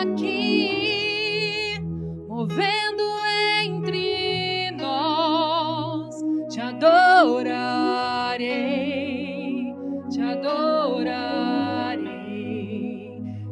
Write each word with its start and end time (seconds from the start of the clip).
aqui, 0.00 1.78
movendo 2.26 3.02
entre 3.62 4.70
nós, 4.72 6.14
te 6.48 6.60
adorarei, 6.60 7.54
te 10.10 10.20
adorarei. 10.22 11.20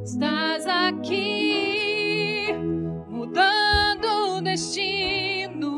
Estás 0.03 0.67
aqui, 0.67 2.47
mudando 3.11 4.41
destinos, 4.41 5.69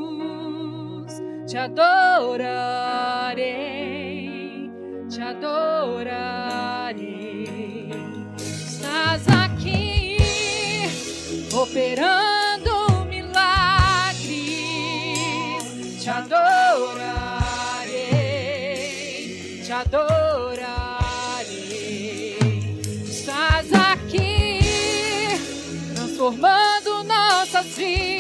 te 1.46 1.58
adorarei, 1.58 2.99
operando 11.70 13.04
milagres, 13.08 14.24
te 16.02 16.10
adorarei, 16.10 16.82
te 19.64 19.72
adorarei. 19.72 20.66
Estás 23.08 23.72
aqui, 23.72 24.58
transformando 25.94 27.04
nossas 27.04 27.66
vidas, 27.76 28.19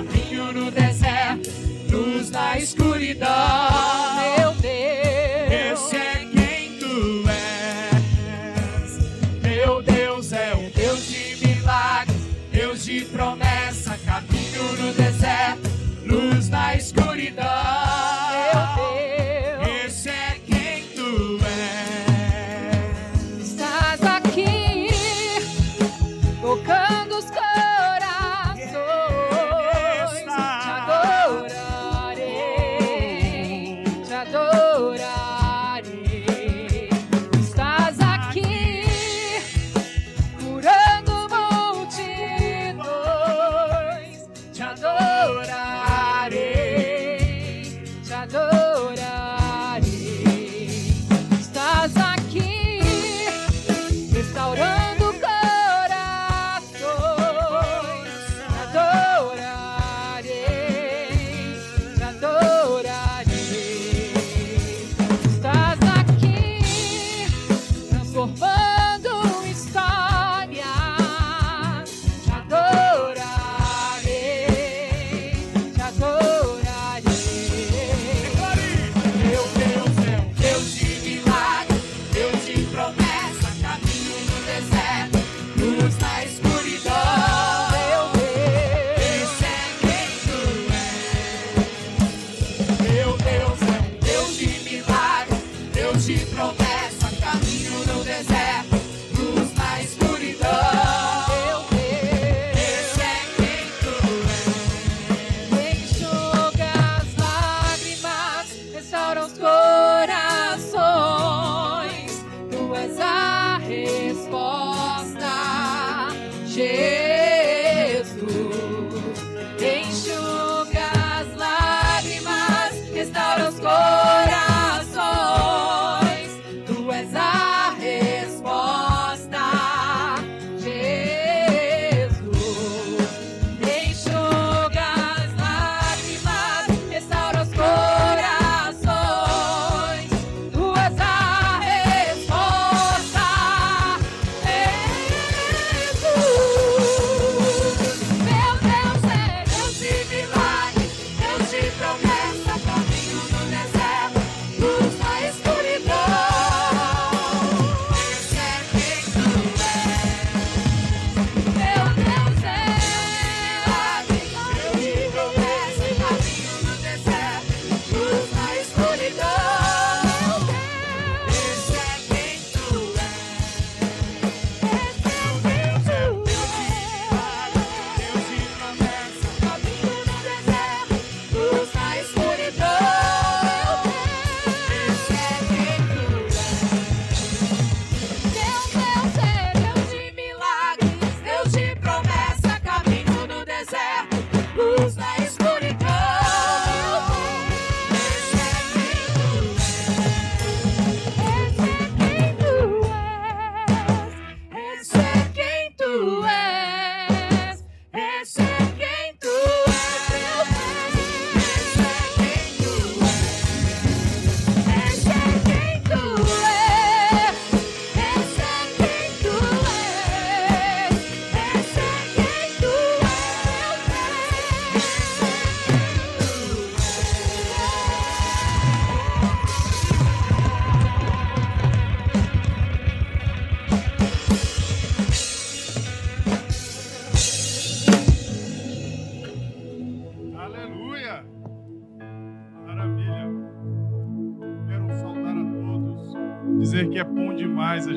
caminho 0.00 0.52
no 0.52 0.70
deserto, 0.70 1.50
luz 1.90 2.30
na 2.30 2.58
escuridão. 2.58 3.28
Meu 4.38 4.52
Deus, 4.54 5.52
Esse 5.52 5.96
é 5.96 6.26
quem 6.32 6.78
tu 6.78 7.24
és. 7.28 8.98
Meu 9.42 9.82
Deus 9.82 10.32
é 10.32 10.54
o 10.54 10.70
Deus 10.74 11.06
de 11.06 11.46
milagres, 11.46 12.16
Deus 12.50 12.84
de 12.84 13.04
promessa, 13.06 13.98
caminho 14.06 14.72
no 14.78 14.92
deserto, 14.94 15.70
luz 16.06 16.48
na 16.48 16.74
escuridão. 16.76 17.79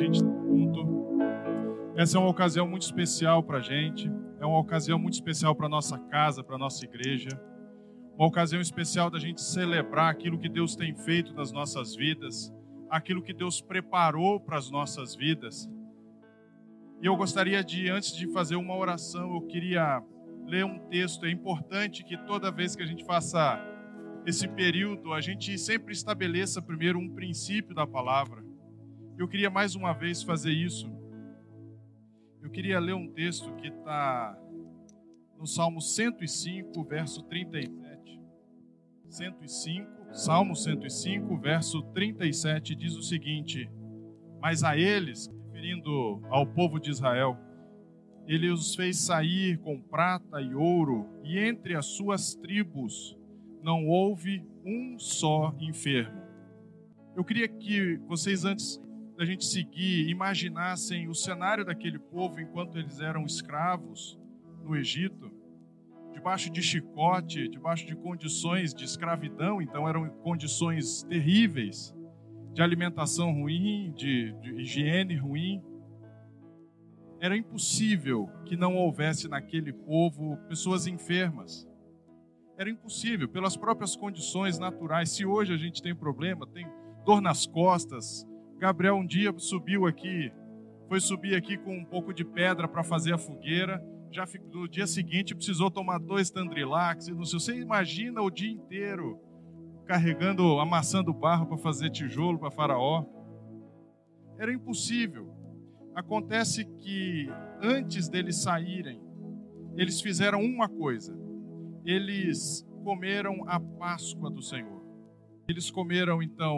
Gente 0.04 0.20
junto. 0.20 1.94
Essa 1.96 2.18
é 2.18 2.20
uma 2.20 2.30
ocasião 2.30 2.68
muito 2.68 2.82
especial 2.82 3.42
para 3.42 3.60
a 3.60 3.62
gente, 3.62 4.12
é 4.40 4.46
uma 4.46 4.60
ocasião 4.60 5.00
muito 5.00 5.14
especial 5.14 5.56
para 5.56 5.70
nossa 5.70 5.98
casa, 5.98 6.44
para 6.44 6.58
nossa 6.58 6.84
igreja, 6.84 7.30
uma 8.18 8.28
ocasião 8.28 8.62
especial 8.62 9.10
da 9.10 9.18
gente 9.18 9.42
celebrar 9.42 10.12
aquilo 10.12 10.38
que 10.38 10.50
Deus 10.50 10.76
tem 10.76 10.94
feito 10.94 11.34
nas 11.34 11.52
nossas 11.52 11.96
vidas, 11.96 12.54
aquilo 12.90 13.22
que 13.22 13.34
Deus 13.34 13.62
preparou 13.62 14.40
para 14.40 14.58
as 14.58 14.70
nossas 14.70 15.16
vidas. 15.16 15.70
E 17.02 17.06
eu 17.06 17.16
gostaria 17.16 17.64
de, 17.64 17.90
antes 17.90 18.16
de 18.16 18.28
fazer 18.32 18.56
uma 18.56 18.76
oração, 18.76 19.36
eu 19.36 19.42
queria 19.42 20.04
ler 20.46 20.66
um 20.66 20.80
texto. 20.90 21.26
É 21.26 21.32
importante 21.32 22.04
que 22.04 22.18
toda 22.26 22.52
vez 22.52 22.76
que 22.76 22.84
a 22.84 22.86
gente 22.86 23.04
faça 23.06 23.60
esse 24.26 24.48
período, 24.48 25.14
a 25.14 25.22
gente 25.22 25.58
sempre 25.58 25.94
estabeleça 25.94 26.62
primeiro 26.62 27.00
um 27.00 27.10
princípio 27.10 27.74
da 27.74 27.86
palavra. 27.86 28.43
Eu 29.16 29.28
queria 29.28 29.50
mais 29.50 29.76
uma 29.76 29.94
vez 29.94 30.24
fazer 30.24 30.52
isso. 30.52 30.92
Eu 32.42 32.50
queria 32.50 32.80
ler 32.80 32.94
um 32.94 33.08
texto 33.08 33.54
que 33.56 33.68
está 33.68 34.36
no 35.38 35.46
Salmo 35.46 35.80
105, 35.80 36.84
verso 36.84 37.22
37. 37.24 38.20
105, 39.08 40.14
Salmo 40.14 40.56
105, 40.56 41.38
verso 41.38 41.84
37 41.94 42.74
diz 42.74 42.96
o 42.96 43.04
seguinte: 43.04 43.70
Mas 44.42 44.64
a 44.64 44.76
eles, 44.76 45.32
referindo 45.46 46.20
ao 46.32 46.48
povo 46.48 46.80
de 46.80 46.90
Israel, 46.90 47.38
ele 48.26 48.50
os 48.50 48.74
fez 48.74 48.98
sair 48.98 49.60
com 49.60 49.80
prata 49.80 50.42
e 50.42 50.56
ouro, 50.56 51.08
e 51.24 51.38
entre 51.38 51.76
as 51.76 51.86
suas 51.86 52.34
tribos 52.34 53.16
não 53.62 53.88
houve 53.88 54.44
um 54.66 54.98
só 54.98 55.56
enfermo. 55.60 56.24
Eu 57.16 57.24
queria 57.24 57.48
que 57.48 57.98
vocês, 58.08 58.44
antes 58.44 58.82
da 59.24 59.26
gente 59.26 59.46
seguir, 59.46 60.10
imaginassem 60.10 61.08
o 61.08 61.16
cenário 61.16 61.64
daquele 61.64 61.98
povo 61.98 62.42
enquanto 62.42 62.78
eles 62.78 63.00
eram 63.00 63.24
escravos 63.24 64.20
no 64.62 64.76
Egito, 64.76 65.32
debaixo 66.12 66.52
de 66.52 66.62
chicote, 66.62 67.48
debaixo 67.48 67.88
de 67.88 67.96
condições 67.96 68.74
de 68.74 68.84
escravidão, 68.84 69.62
então 69.62 69.88
eram 69.88 70.10
condições 70.10 71.04
terríveis, 71.04 71.96
de 72.52 72.62
alimentação 72.62 73.32
ruim, 73.32 73.94
de, 73.96 74.34
de 74.42 74.62
higiene 74.62 75.16
ruim. 75.16 75.64
Era 77.22 77.38
impossível 77.38 78.30
que 78.44 78.58
não 78.58 78.76
houvesse 78.76 79.30
naquele 79.30 79.72
povo 79.72 80.36
pessoas 80.50 80.86
enfermas. 80.86 81.66
Era 82.58 82.70
impossível, 82.70 83.30
pelas 83.30 83.56
próprias 83.56 83.96
condições 83.96 84.60
naturais. 84.60 85.12
Se 85.12 85.26
hoje 85.26 85.54
a 85.54 85.58
gente 85.58 85.82
tem 85.82 85.96
problema, 85.96 86.46
tem 86.46 86.68
dor 87.06 87.22
nas 87.22 87.46
costas. 87.46 88.28
Gabriel 88.64 88.96
um 88.96 89.06
dia 89.06 89.34
subiu 89.38 89.86
aqui, 89.86 90.32
foi 90.88 91.02
subir 91.02 91.36
aqui 91.36 91.58
com 91.58 91.78
um 91.78 91.84
pouco 91.84 92.14
de 92.14 92.24
pedra 92.24 92.66
para 92.66 92.82
fazer 92.82 93.14
a 93.14 93.18
fogueira. 93.18 93.84
Já 94.10 94.26
no 94.54 94.70
dia 94.70 94.88
seguinte 94.88 95.36
precisou 95.36 95.70
tomar 95.70 95.98
dois 95.98 96.30
Tandrilax. 96.30 97.10
Não 97.10 97.26
sei, 97.26 97.40
você 97.40 97.60
imagina 97.60 98.22
o 98.22 98.32
dia 98.32 98.50
inteiro 98.50 99.20
carregando, 99.86 100.62
amassando 100.62 101.14
barro 101.14 101.46
para 101.46 101.58
fazer 101.58 101.90
tijolo 101.90 102.40
para 102.40 102.52
Faraó. 102.52 103.04
Era 104.40 104.54
impossível. 104.54 105.30
Acontece 105.94 106.64
que 106.64 107.30
antes 107.62 108.08
deles 108.08 108.42
saírem, 108.42 109.02
eles 109.76 110.00
fizeram 110.00 110.42
uma 110.42 110.70
coisa 110.70 111.14
eles 111.84 112.66
comeram 112.82 113.44
a 113.46 113.60
Páscoa 113.60 114.30
do 114.30 114.42
Senhor. 114.42 114.82
Eles 115.50 115.70
comeram 115.70 116.24
então 116.24 116.58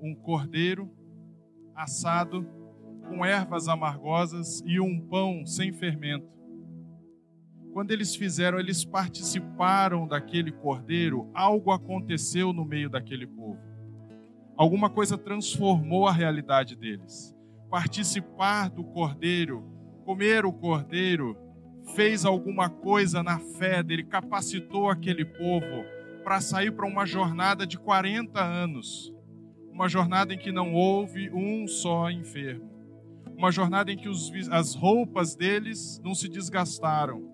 um 0.00 0.16
cordeiro 0.16 0.90
assado 1.74 2.46
com 3.08 3.24
ervas 3.24 3.68
amargosas 3.68 4.62
e 4.66 4.80
um 4.80 5.00
pão 5.00 5.44
sem 5.46 5.72
fermento. 5.72 6.26
Quando 7.72 7.90
eles 7.90 8.14
fizeram, 8.14 8.58
eles 8.58 8.84
participaram 8.84 10.06
daquele 10.06 10.52
cordeiro, 10.52 11.30
algo 11.32 11.70
aconteceu 11.70 12.52
no 12.52 12.64
meio 12.64 12.90
daquele 12.90 13.26
povo. 13.26 13.58
Alguma 14.56 14.90
coisa 14.90 15.16
transformou 15.16 16.06
a 16.06 16.12
realidade 16.12 16.76
deles. 16.76 17.34
Participar 17.70 18.68
do 18.68 18.84
cordeiro, 18.84 19.64
comer 20.04 20.44
o 20.44 20.52
cordeiro, 20.52 21.36
fez 21.94 22.24
alguma 22.24 22.68
coisa 22.68 23.22
na 23.22 23.38
fé 23.38 23.82
dele, 23.82 24.04
capacitou 24.04 24.90
aquele 24.90 25.24
povo 25.24 25.84
para 26.22 26.40
sair 26.40 26.70
para 26.70 26.86
uma 26.86 27.06
jornada 27.06 27.66
de 27.66 27.78
40 27.78 28.40
anos. 28.40 29.11
Uma 29.72 29.88
jornada 29.88 30.34
em 30.34 30.38
que 30.38 30.52
não 30.52 30.74
houve 30.74 31.30
um 31.30 31.66
só 31.66 32.10
enfermo. 32.10 32.70
Uma 33.34 33.50
jornada 33.50 33.90
em 33.90 33.96
que 33.96 34.08
os, 34.08 34.30
as 34.50 34.74
roupas 34.74 35.34
deles 35.34 35.98
não 36.04 36.14
se 36.14 36.28
desgastaram. 36.28 37.32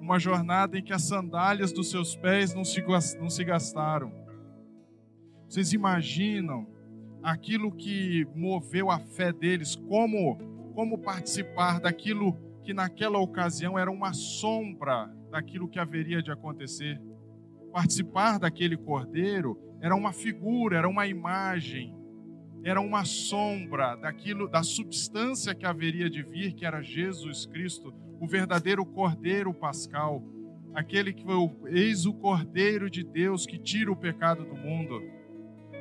Uma 0.00 0.18
jornada 0.18 0.78
em 0.78 0.82
que 0.82 0.92
as 0.92 1.02
sandálias 1.02 1.70
dos 1.70 1.90
seus 1.90 2.16
pés 2.16 2.54
não 2.54 2.64
se, 2.64 2.82
não 3.20 3.28
se 3.28 3.44
gastaram. 3.44 4.10
Vocês 5.46 5.74
imaginam 5.74 6.66
aquilo 7.22 7.70
que 7.70 8.26
moveu 8.34 8.90
a 8.90 8.98
fé 8.98 9.32
deles, 9.32 9.76
como, 9.76 10.38
como 10.74 10.98
participar 10.98 11.80
daquilo 11.80 12.36
que 12.64 12.72
naquela 12.72 13.18
ocasião 13.18 13.78
era 13.78 13.90
uma 13.90 14.12
sombra 14.14 15.14
daquilo 15.30 15.68
que 15.68 15.78
haveria 15.78 16.22
de 16.22 16.30
acontecer. 16.30 17.00
Participar 17.72 18.38
daquele 18.38 18.76
cordeiro 18.76 19.58
era 19.80 19.94
uma 19.94 20.12
figura, 20.12 20.78
era 20.78 20.88
uma 20.88 21.06
imagem, 21.06 21.94
era 22.64 22.80
uma 22.80 23.04
sombra 23.04 23.96
daquilo, 23.96 24.48
da 24.48 24.62
substância 24.62 25.54
que 25.54 25.64
haveria 25.64 26.10
de 26.10 26.22
vir, 26.22 26.54
que 26.54 26.66
era 26.66 26.82
Jesus 26.82 27.46
Cristo, 27.46 27.94
o 28.20 28.26
verdadeiro 28.26 28.84
cordeiro 28.84 29.54
pascal, 29.54 30.22
aquele 30.74 31.12
que 31.12 31.22
foi 31.22 31.34
o 31.34 31.68
eis 31.68 32.06
o 32.06 32.12
cordeiro 32.12 32.90
de 32.90 33.04
Deus 33.04 33.46
que 33.46 33.58
tira 33.58 33.92
o 33.92 33.96
pecado 33.96 34.44
do 34.44 34.54
mundo. 34.54 35.00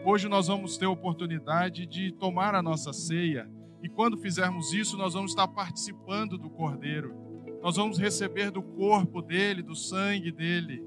Hoje 0.06 0.30
nós 0.30 0.48
vamos 0.48 0.78
ter 0.78 0.86
a 0.86 0.90
oportunidade 0.90 1.86
de 1.86 2.12
tomar 2.12 2.54
a 2.56 2.62
nossa 2.62 2.94
ceia 2.94 3.50
e 3.82 3.90
quando 3.90 4.18
fizermos 4.18 4.74
isso, 4.74 4.98
nós 4.98 5.14
vamos 5.14 5.32
estar 5.32 5.48
participando 5.48 6.38
do 6.38 6.50
Cordeiro. 6.50 7.16
Nós 7.62 7.76
vamos 7.76 7.98
receber 7.98 8.52
do 8.52 8.62
corpo 8.62 9.22
dele, 9.22 9.62
do 9.62 9.76
sangue 9.76 10.32
dele. 10.32 10.84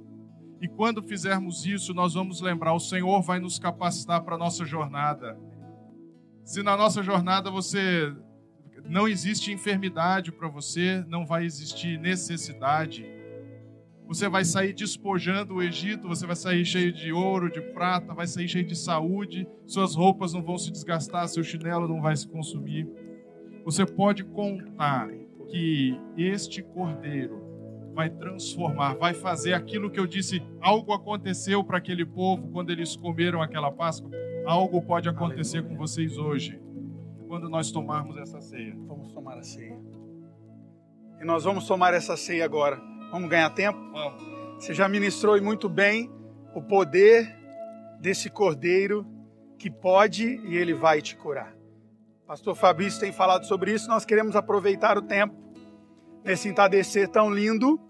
E 0.61 0.69
quando 0.69 1.03
fizermos 1.03 1.65
isso, 1.65 1.95
nós 1.95 2.15
vamos 2.15 2.41
lembrar: 2.41 2.75
o 2.75 2.81
Senhor 2.81 3.23
vai 3.23 3.41
nos 3.41 3.59
capacitar 3.59 4.23
para 4.23 4.35
a 4.35 4.39
nossa 4.39 4.65
jornada. 4.65 5.39
Se 6.45 6.63
na 6.63 6.77
nossa 6.77 7.03
jornada 7.03 7.51
você 7.51 8.13
não 8.85 9.09
existe 9.09 9.53
enfermidade 9.53 10.33
para 10.33 10.49
você, 10.49 11.05
não 11.09 11.25
vai 11.25 11.45
existir 11.45 11.99
necessidade. 11.99 13.07
Você 14.07 14.29
vai 14.29 14.45
sair 14.45 14.73
despojando 14.73 15.55
o 15.55 15.63
Egito, 15.63 16.09
você 16.09 16.27
vai 16.27 16.35
sair 16.35 16.65
cheio 16.65 16.93
de 16.93 17.13
ouro, 17.13 17.49
de 17.49 17.61
prata, 17.61 18.13
vai 18.13 18.27
sair 18.27 18.49
cheio 18.49 18.67
de 18.67 18.75
saúde, 18.75 19.47
suas 19.65 19.95
roupas 19.95 20.33
não 20.33 20.43
vão 20.43 20.59
se 20.59 20.73
desgastar, 20.73 21.29
seu 21.29 21.45
chinelo 21.45 21.87
não 21.87 22.01
vai 22.03 22.17
se 22.17 22.27
consumir. 22.27 22.89
Você 23.65 23.87
pode 23.87 24.25
contar 24.25 25.09
que 25.49 25.97
este 26.17 26.63
cordeiro 26.63 27.50
vai 27.95 28.09
transformar, 28.11 28.95
vai 28.95 29.15
fazer 29.15 29.53
aquilo 29.53 29.91
que 29.91 29.99
eu 29.99 30.07
disse, 30.07 30.43
algo 30.61 30.93
aconteceu 30.93 31.63
para 31.65 31.79
aquele 31.79 32.05
povo 32.05 32.49
quando 32.49 32.71
eles 32.71 32.97
comeram 32.97 33.43
aquela 33.43 33.71
Páscoa, 33.71 34.11
algo 34.47 34.83
pode 34.83 35.09
acontecer 35.09 35.59
Aleluia. 35.59 35.77
com 35.77 35.87
vocês 35.87 36.17
hoje, 36.17 36.61
quando 37.27 37.49
nós 37.49 37.71
tomarmos 37.71 38.17
essa 38.17 38.41
ceia. 38.41 38.75
Vamos 38.87 39.13
tomar 39.13 39.39
a 39.39 39.43
ceia. 39.43 39.79
E 41.21 41.25
nós 41.25 41.45
vamos 41.45 41.67
tomar 41.67 41.95
essa 41.95 42.17
ceia 42.17 42.45
agora. 42.45 42.81
Vamos 43.13 43.29
ganhar 43.29 43.51
tempo? 43.51 43.79
Vamos. 43.93 44.23
Você 44.57 44.75
já 44.75 44.89
ministrou 44.89 45.37
e 45.37 45.41
muito 45.41 45.69
bem 45.69 46.11
o 46.55 46.63
poder 46.63 47.37
desse 48.01 48.29
cordeiro 48.29 49.07
que 49.59 49.71
pode 49.71 50.41
e 50.47 50.57
ele 50.57 50.75
vai 50.75 51.01
te 51.01 51.17
curar. 51.17 51.55
Pastor 52.27 52.57
Fabrício 52.57 52.99
tem 53.01 53.13
falado 53.13 53.45
sobre 53.45 53.73
isso. 53.73 53.89
Nós 53.89 54.05
queremos 54.05 54.35
aproveitar 54.35 54.97
o 54.97 55.03
tempo 55.03 55.35
nesse 56.25 56.49
entardecer 56.49 57.09
tão 57.09 57.31
lindo, 57.31 57.81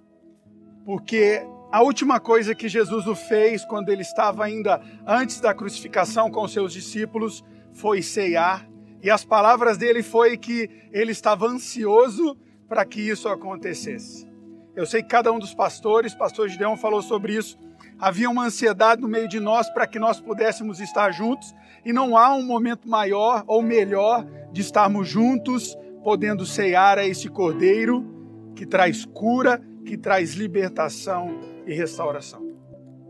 porque 0.84 1.42
a 1.72 1.82
última 1.82 2.18
coisa 2.18 2.54
que 2.54 2.68
Jesus 2.68 3.06
o 3.06 3.14
fez 3.14 3.64
quando 3.64 3.90
ele 3.90 4.02
estava 4.02 4.44
ainda 4.44 4.80
antes 5.06 5.40
da 5.40 5.54
crucificação 5.54 6.30
com 6.30 6.46
seus 6.49 6.72
discípulos 6.72 7.44
foi 7.72 8.02
ceiar. 8.02 8.68
E 9.02 9.10
as 9.10 9.25
palavras 9.25 9.78
dele 9.78 10.02
foi 10.02 10.37
que 10.37 10.68
ele 10.92 11.12
estava 11.12 11.46
ansioso 11.46 12.37
para 12.68 12.84
que 12.84 13.00
isso 13.00 13.28
acontecesse. 13.28 14.28
Eu 14.75 14.84
sei 14.84 15.02
que 15.02 15.08
cada 15.08 15.32
um 15.32 15.38
dos 15.38 15.54
pastores, 15.54 16.14
pastor 16.14 16.49
Gideon 16.49 16.76
falou 16.76 17.02
sobre 17.02 17.37
isso, 17.37 17.58
havia 17.99 18.30
uma 18.30 18.46
ansiedade 18.46 19.00
no 19.00 19.08
meio 19.08 19.28
de 19.28 19.40
nós 19.40 19.68
para 19.70 19.87
que 19.87 19.99
nós 19.99 20.20
pudéssemos 20.20 20.80
estar 20.80 21.12
juntos, 21.12 21.54
e 21.84 21.92
não 21.92 22.16
há 22.16 22.34
um 22.34 22.42
momento 22.42 22.88
maior 22.88 23.44
ou 23.46 23.62
melhor 23.62 24.25
de 24.52 24.60
estarmos 24.60 25.08
juntos, 25.08 25.76
podendo 26.02 26.44
ceiar 26.44 26.99
a 26.99 27.06
esse 27.06 27.28
cordeiro 27.28 28.19
que 28.54 28.66
traz 28.66 29.04
cura, 29.04 29.61
que 29.85 29.97
traz 29.97 30.35
libertação 30.35 31.38
e 31.66 31.75
restauração. 31.75 32.47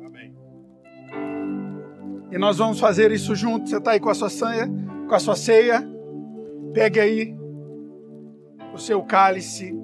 Amém. 0.04 0.34
E 2.30 2.38
nós 2.38 2.58
vamos 2.58 2.78
fazer 2.78 3.10
isso 3.12 3.34
juntos. 3.34 3.70
Você 3.70 3.78
está 3.78 3.92
aí 3.92 4.00
com 4.00 4.10
a 4.10 4.14
sua 4.14 4.30
ceia, 4.30 4.68
com 5.08 5.14
a 5.14 5.18
sua 5.18 5.36
ceia, 5.36 5.86
pegue 6.72 7.00
aí 7.00 7.36
o 8.72 8.78
seu 8.78 9.02
cálice 9.02 9.74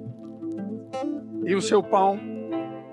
e 1.45 1.55
o 1.55 1.61
seu 1.61 1.83
pão. 1.83 2.19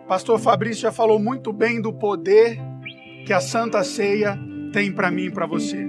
Pastor 0.06 0.38
Fabrício 0.38 0.82
já 0.82 0.92
falou 0.92 1.18
muito 1.18 1.52
bem 1.52 1.80
do 1.80 1.92
poder 1.92 2.58
que 3.24 3.32
a 3.32 3.40
Santa 3.40 3.82
Ceia 3.82 4.38
tem 4.72 4.92
para 4.92 5.10
mim 5.10 5.24
e 5.24 5.30
para 5.30 5.46
você. 5.46 5.84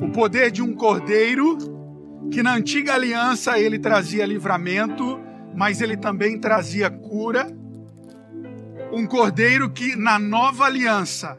O 0.00 0.10
poder 0.10 0.50
de 0.50 0.62
um 0.62 0.74
cordeiro 0.74 1.58
que 2.30 2.42
na 2.42 2.54
antiga 2.54 2.94
aliança 2.94 3.58
ele 3.58 3.78
trazia 3.78 4.24
livramento, 4.24 5.20
mas 5.60 5.82
ele 5.82 5.94
também 5.94 6.40
trazia 6.40 6.88
cura. 6.88 7.54
Um 8.90 9.06
cordeiro 9.06 9.68
que 9.68 9.94
na 9.94 10.18
nova 10.18 10.64
aliança, 10.64 11.38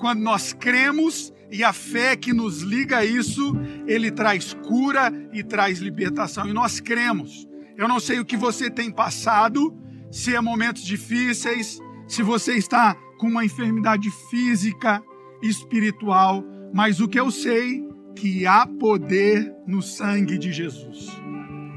quando 0.00 0.18
nós 0.18 0.52
cremos 0.52 1.32
e 1.48 1.62
a 1.62 1.72
fé 1.72 2.16
que 2.16 2.32
nos 2.32 2.62
liga 2.62 2.98
a 2.98 3.04
isso, 3.04 3.56
ele 3.86 4.10
traz 4.10 4.52
cura 4.52 5.12
e 5.32 5.44
traz 5.44 5.78
libertação. 5.78 6.44
E 6.48 6.52
nós 6.52 6.80
cremos. 6.80 7.46
Eu 7.76 7.86
não 7.86 8.00
sei 8.00 8.18
o 8.18 8.24
que 8.24 8.36
você 8.36 8.68
tem 8.68 8.90
passado, 8.90 9.72
se 10.10 10.34
é 10.34 10.40
momentos 10.40 10.82
difíceis, 10.82 11.78
se 12.08 12.20
você 12.20 12.54
está 12.54 12.96
com 13.16 13.28
uma 13.28 13.44
enfermidade 13.44 14.10
física, 14.28 15.00
espiritual, 15.40 16.44
mas 16.74 16.98
o 16.98 17.06
que 17.06 17.20
eu 17.20 17.30
sei 17.30 17.80
que 18.16 18.44
há 18.44 18.66
poder 18.66 19.54
no 19.64 19.80
sangue 19.80 20.36
de 20.36 20.50
Jesus. 20.50 21.06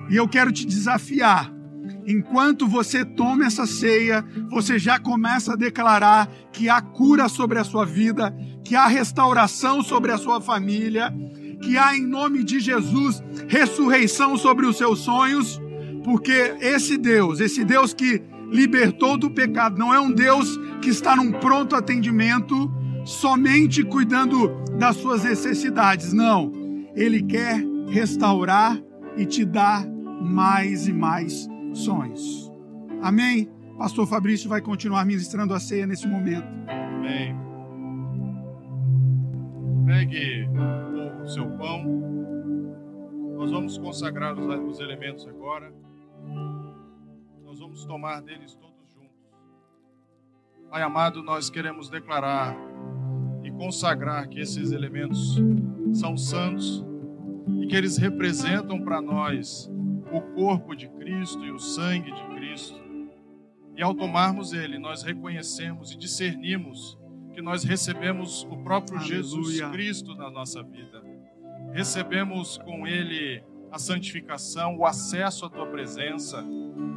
E 0.10 0.16
eu 0.16 0.28
quero 0.28 0.52
te 0.52 0.66
desafiar. 0.66 1.55
Enquanto 2.08 2.68
você 2.68 3.04
toma 3.04 3.46
essa 3.46 3.66
ceia, 3.66 4.24
você 4.50 4.78
já 4.78 5.00
começa 5.00 5.54
a 5.54 5.56
declarar 5.56 6.30
que 6.52 6.70
há 6.70 6.80
cura 6.80 7.28
sobre 7.28 7.58
a 7.58 7.64
sua 7.64 7.84
vida, 7.84 8.36
que 8.64 8.76
há 8.76 8.86
restauração 8.86 9.82
sobre 9.82 10.12
a 10.12 10.18
sua 10.18 10.40
família, 10.40 11.12
que 11.62 11.78
há 11.78 11.98
em 11.98 12.06
nome 12.06 12.44
de 12.44 12.60
Jesus 12.60 13.24
ressurreição 13.48 14.38
sobre 14.38 14.68
os 14.68 14.78
seus 14.78 15.00
sonhos, 15.00 15.60
porque 16.04 16.56
esse 16.62 16.96
Deus, 16.96 17.40
esse 17.40 17.64
Deus 17.64 17.92
que 17.92 18.22
libertou 18.52 19.18
do 19.18 19.32
pecado, 19.32 19.78
não 19.78 19.92
é 19.92 20.00
um 20.00 20.12
Deus 20.12 20.56
que 20.82 20.90
está 20.90 21.16
num 21.16 21.32
pronto 21.32 21.76
atendimento, 21.76 22.72
somente 23.04 23.84
cuidando 23.84 24.50
das 24.78 24.98
suas 24.98 25.24
necessidades. 25.24 26.14
Não. 26.14 26.52
Ele 26.96 27.24
quer 27.24 27.64
restaurar 27.88 28.80
e 29.18 29.26
te 29.26 29.44
dar 29.44 29.86
mais 30.22 30.88
e 30.88 30.94
mais 30.94 31.48
sonhos. 31.78 32.52
Amém? 33.02 33.50
Pastor 33.78 34.08
Fabrício 34.08 34.50
vai 34.50 34.62
continuar 34.62 35.06
ministrando 35.06 35.54
a 35.54 35.60
ceia 35.60 35.86
nesse 35.86 36.08
momento. 36.08 36.48
Amém. 36.68 37.36
Pegue 39.86 40.48
o 41.24 41.28
seu 41.28 41.46
pão. 41.58 41.84
Nós 43.38 43.52
vamos 43.52 43.78
consagrar 43.78 44.34
os, 44.34 44.74
os 44.74 44.80
elementos 44.80 45.28
agora. 45.28 45.72
Nós 47.44 47.60
vamos 47.60 47.86
tomar 47.86 48.22
deles 48.22 48.56
todos 48.56 48.92
juntos. 48.94 49.36
Pai 50.72 50.82
amado, 50.82 51.22
nós 51.22 51.50
queremos 51.50 51.90
declarar 51.90 52.56
e 53.44 53.52
consagrar 53.52 54.28
que 54.28 54.40
esses 54.40 54.72
elementos 54.72 55.38
são 55.94 56.18
santos 56.18 56.84
e 57.62 57.68
que 57.68 57.76
eles 57.76 57.98
representam 57.98 58.82
para 58.82 59.02
nós 59.02 59.70
o 60.16 60.22
corpo 60.34 60.76
de 60.76 60.88
Cristo 60.88 61.44
e 61.46 61.52
o 61.52 61.60
sangue 61.60 62.12
de 62.12 62.24
Cristo. 62.36 62.80
E 63.76 63.84
ao 63.84 63.94
tomarmos 63.94 64.54
ele, 64.54 64.80
nós 64.80 65.04
reconhecemos 65.04 65.92
e 65.92 65.98
discernimos 65.98 66.98
que 67.34 67.42
nós 67.42 67.64
recebemos 67.64 68.44
o 68.50 68.58
próprio 68.58 68.98
Aleluia. 68.98 69.18
Jesus 69.18 69.62
Cristo 69.72 70.16
na 70.16 70.32
nossa 70.32 70.64
vida. 70.64 71.04
Recebemos 71.74 72.58
com 72.58 72.88
ele 72.88 73.44
a 73.70 73.78
santificação, 73.78 74.78
o 74.78 74.86
acesso 74.86 75.46
à 75.46 75.50
tua 75.50 75.66
presença. 75.66 76.42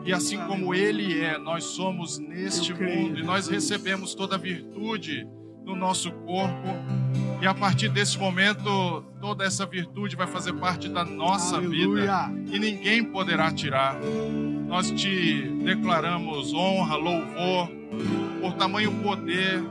E 0.05 0.13
assim 0.13 0.39
como 0.47 0.73
ele 0.73 1.21
é, 1.21 1.37
nós 1.37 1.65
somos 1.65 2.19
neste 2.19 2.73
mundo 2.73 3.19
e 3.19 3.25
nós 3.25 3.49
recebemos 3.49 4.15
toda 4.15 4.37
a 4.37 4.39
virtude 4.39 5.27
no 5.65 5.75
nosso 5.75 6.13
corpo. 6.13 6.69
E 7.41 7.47
a 7.47 7.55
partir 7.55 7.89
desse 7.89 8.19
momento, 8.19 9.05
toda 9.21 9.45
essa 9.45 9.65
virtude 9.65 10.17
vai 10.17 10.27
fazer 10.27 10.53
parte 10.55 10.89
da 10.89 11.05
nossa 11.05 11.61
vida 11.61 11.85
Aleluia. 11.85 12.31
e 12.53 12.59
ninguém 12.59 13.05
poderá 13.05 13.53
tirar. 13.53 13.97
Nós 14.67 14.91
te 14.91 15.43
declaramos 15.65 16.53
honra, 16.53 16.97
louvor, 16.97 17.69
por 18.41 18.55
tamanho 18.55 18.91
poder, 19.03 19.63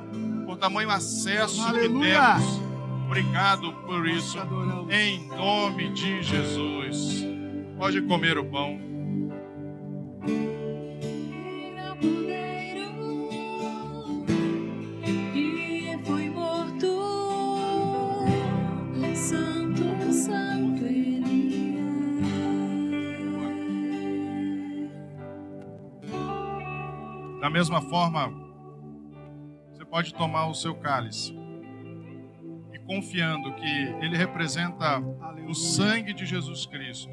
por 0.45 0.57
tamanho 0.57 0.89
acesso 0.89 1.61
Aleluia. 1.61 2.35
que 2.35 2.41
temos. 2.41 2.67
Obrigado 3.05 3.73
por 3.85 4.07
isso, 4.07 4.37
em 4.89 5.27
nome 5.27 5.89
de 5.93 6.21
Jesus. 6.23 7.25
Pode 7.77 8.01
comer 8.01 8.37
o 8.37 8.45
pão. 8.45 8.86
Da 27.47 27.51
mesma 27.51 27.79
forma, 27.79 28.29
você 29.71 29.85
pode 29.85 30.13
tomar 30.13 30.47
o 30.47 30.53
seu 30.53 30.75
cálice 30.75 31.33
e 32.73 32.79
confiando 32.79 33.53
que 33.53 33.95
ele 34.01 34.17
representa 34.17 34.95
Aleluia. 34.95 35.49
o 35.49 35.55
sangue 35.55 36.13
de 36.13 36.25
Jesus 36.25 36.65
Cristo, 36.65 37.09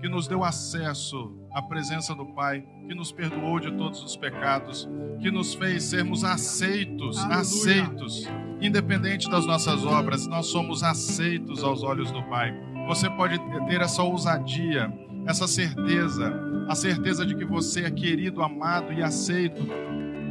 que 0.00 0.08
nos 0.08 0.26
deu 0.26 0.42
acesso 0.42 1.38
à 1.52 1.60
presença 1.60 2.14
do 2.14 2.24
Pai, 2.32 2.64
que 2.88 2.94
nos 2.94 3.12
perdoou 3.12 3.60
de 3.60 3.70
todos 3.72 4.02
os 4.02 4.16
pecados, 4.16 4.88
que 5.20 5.30
nos 5.30 5.52
fez 5.52 5.84
sermos 5.84 6.24
aceitos, 6.24 7.18
Aleluia. 7.18 7.40
aceitos, 7.42 8.26
independente 8.62 9.28
das 9.28 9.44
nossas 9.44 9.84
obras, 9.84 10.26
nós 10.26 10.46
somos 10.46 10.82
aceitos 10.82 11.62
aos 11.62 11.82
olhos 11.82 12.10
do 12.10 12.22
Pai. 12.30 12.50
Você 12.86 13.10
pode 13.10 13.38
ter 13.68 13.82
essa 13.82 14.02
ousadia, 14.02 14.90
essa 15.26 15.46
certeza, 15.46 16.49
a 16.70 16.74
certeza 16.76 17.26
de 17.26 17.34
que 17.34 17.44
você 17.44 17.82
é 17.82 17.90
querido, 17.90 18.44
amado 18.44 18.92
e 18.92 19.02
aceito 19.02 19.60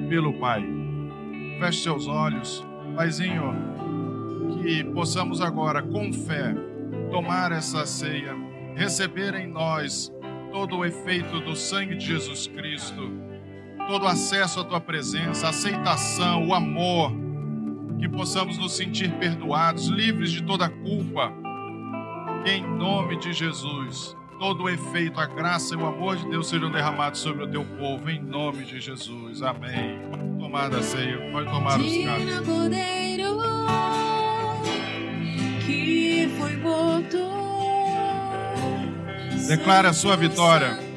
pelo 0.08 0.32
Pai. 0.40 0.66
Feche 1.60 1.84
seus 1.84 2.08
olhos, 2.08 2.66
Paizinho, 2.96 3.54
que 4.54 4.82
possamos 4.86 5.42
agora, 5.42 5.84
com 5.84 6.14
fé, 6.14 6.56
tomar 7.12 7.52
essa 7.52 7.86
ceia, 7.86 8.34
receber 8.74 9.36
em 9.36 9.48
nós 9.48 10.14
todo 10.50 10.78
o 10.78 10.86
efeito 10.86 11.42
do 11.42 11.58
sangue 11.58 11.96
de 11.96 12.06
Jesus 12.06 12.48
Cristo, 12.48 13.12
todo 13.90 14.04
o 14.04 14.08
acesso 14.08 14.62
à 14.62 14.64
tua 14.64 14.80
presença, 14.80 15.48
a 15.48 15.50
aceitação, 15.50 16.48
o 16.48 16.54
amor, 16.54 17.12
que 18.00 18.08
possamos 18.08 18.58
nos 18.58 18.78
sentir 18.78 19.12
perdoados, 19.18 19.88
livres 19.88 20.32
de 20.32 20.42
toda 20.42 20.70
culpa, 20.70 21.34
em 22.46 22.66
nome 22.78 23.18
de 23.18 23.34
Jesus, 23.34 24.16
todo 24.40 24.64
o 24.64 24.70
efeito, 24.70 25.20
a 25.20 25.26
graça 25.26 25.76
e 25.76 25.78
o 25.78 25.86
amor 25.86 26.16
de 26.16 26.28
Deus 26.30 26.48
sejam 26.48 26.72
derramados 26.72 27.20
sobre 27.20 27.44
o 27.44 27.48
teu 27.48 27.66
povo, 27.78 28.10
em 28.10 28.22
nome 28.22 28.64
de 28.64 28.80
Jesus. 28.80 29.44
Amém. 29.44 30.00
Tomada 30.40 30.80
a 30.80 30.82
ceia, 30.82 31.30
pode 31.32 31.52
tomar 31.52 31.80
os 31.80 32.04
cálices. 32.04 32.40
Cordeiro 32.40 33.38
que 35.66 36.32
foi 36.40 36.56
morto. 36.56 37.18
Declara 39.48 39.90
a 39.90 39.94
sua 39.94 40.16
vitória. 40.16 40.89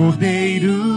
Cordeiro 0.00 0.89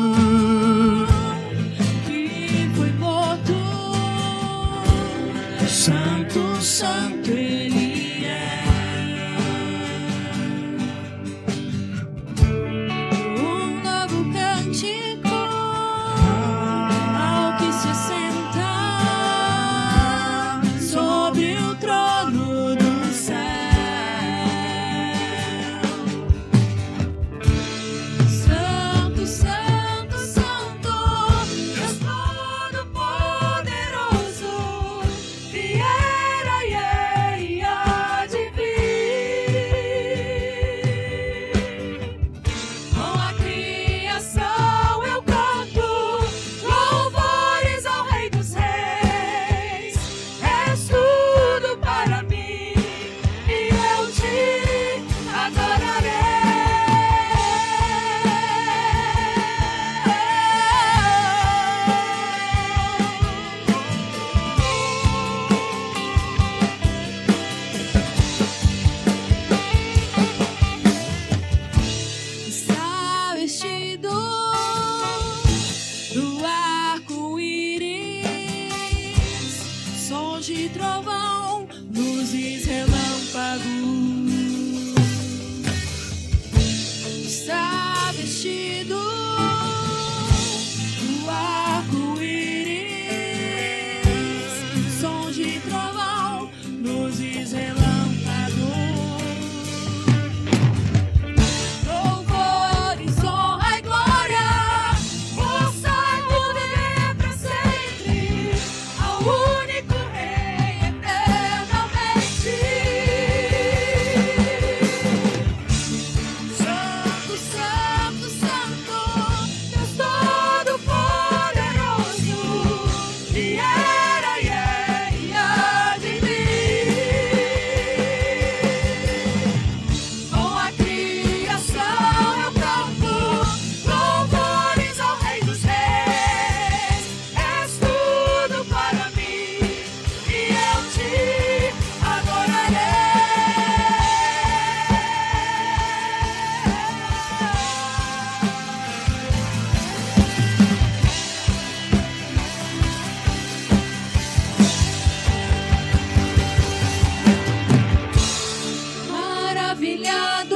maravilhado, 159.84 160.56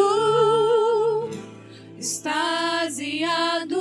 extasiado, 2.00 3.76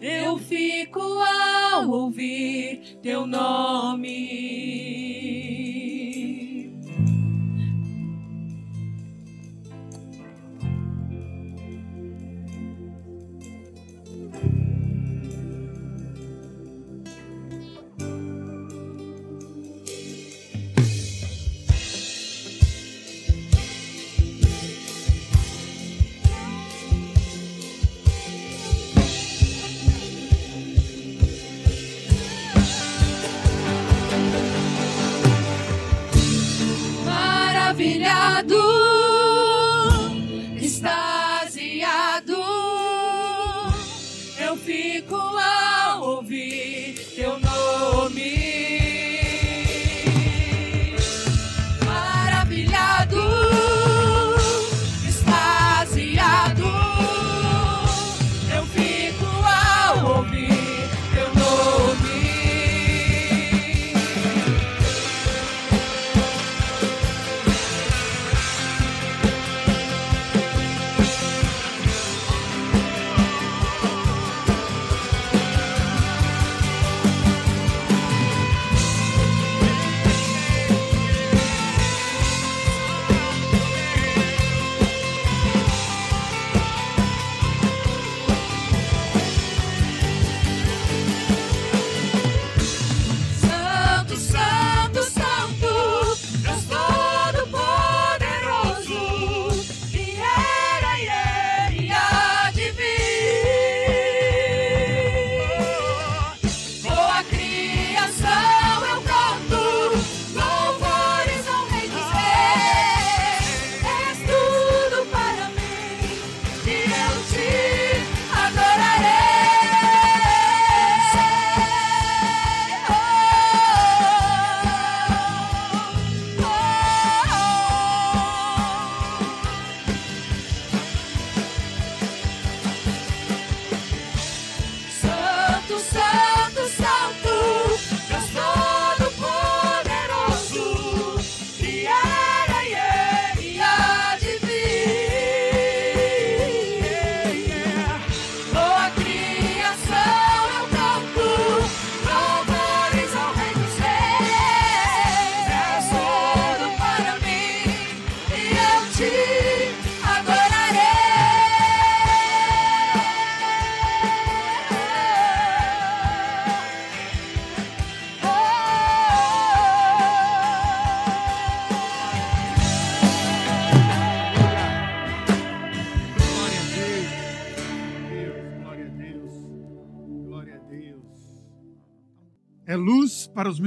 eu 0.00 0.36
fico 0.38 1.00
ao 1.00 1.88
ouvir 1.88 2.98
teu 3.00 3.26
nome. 3.26 4.49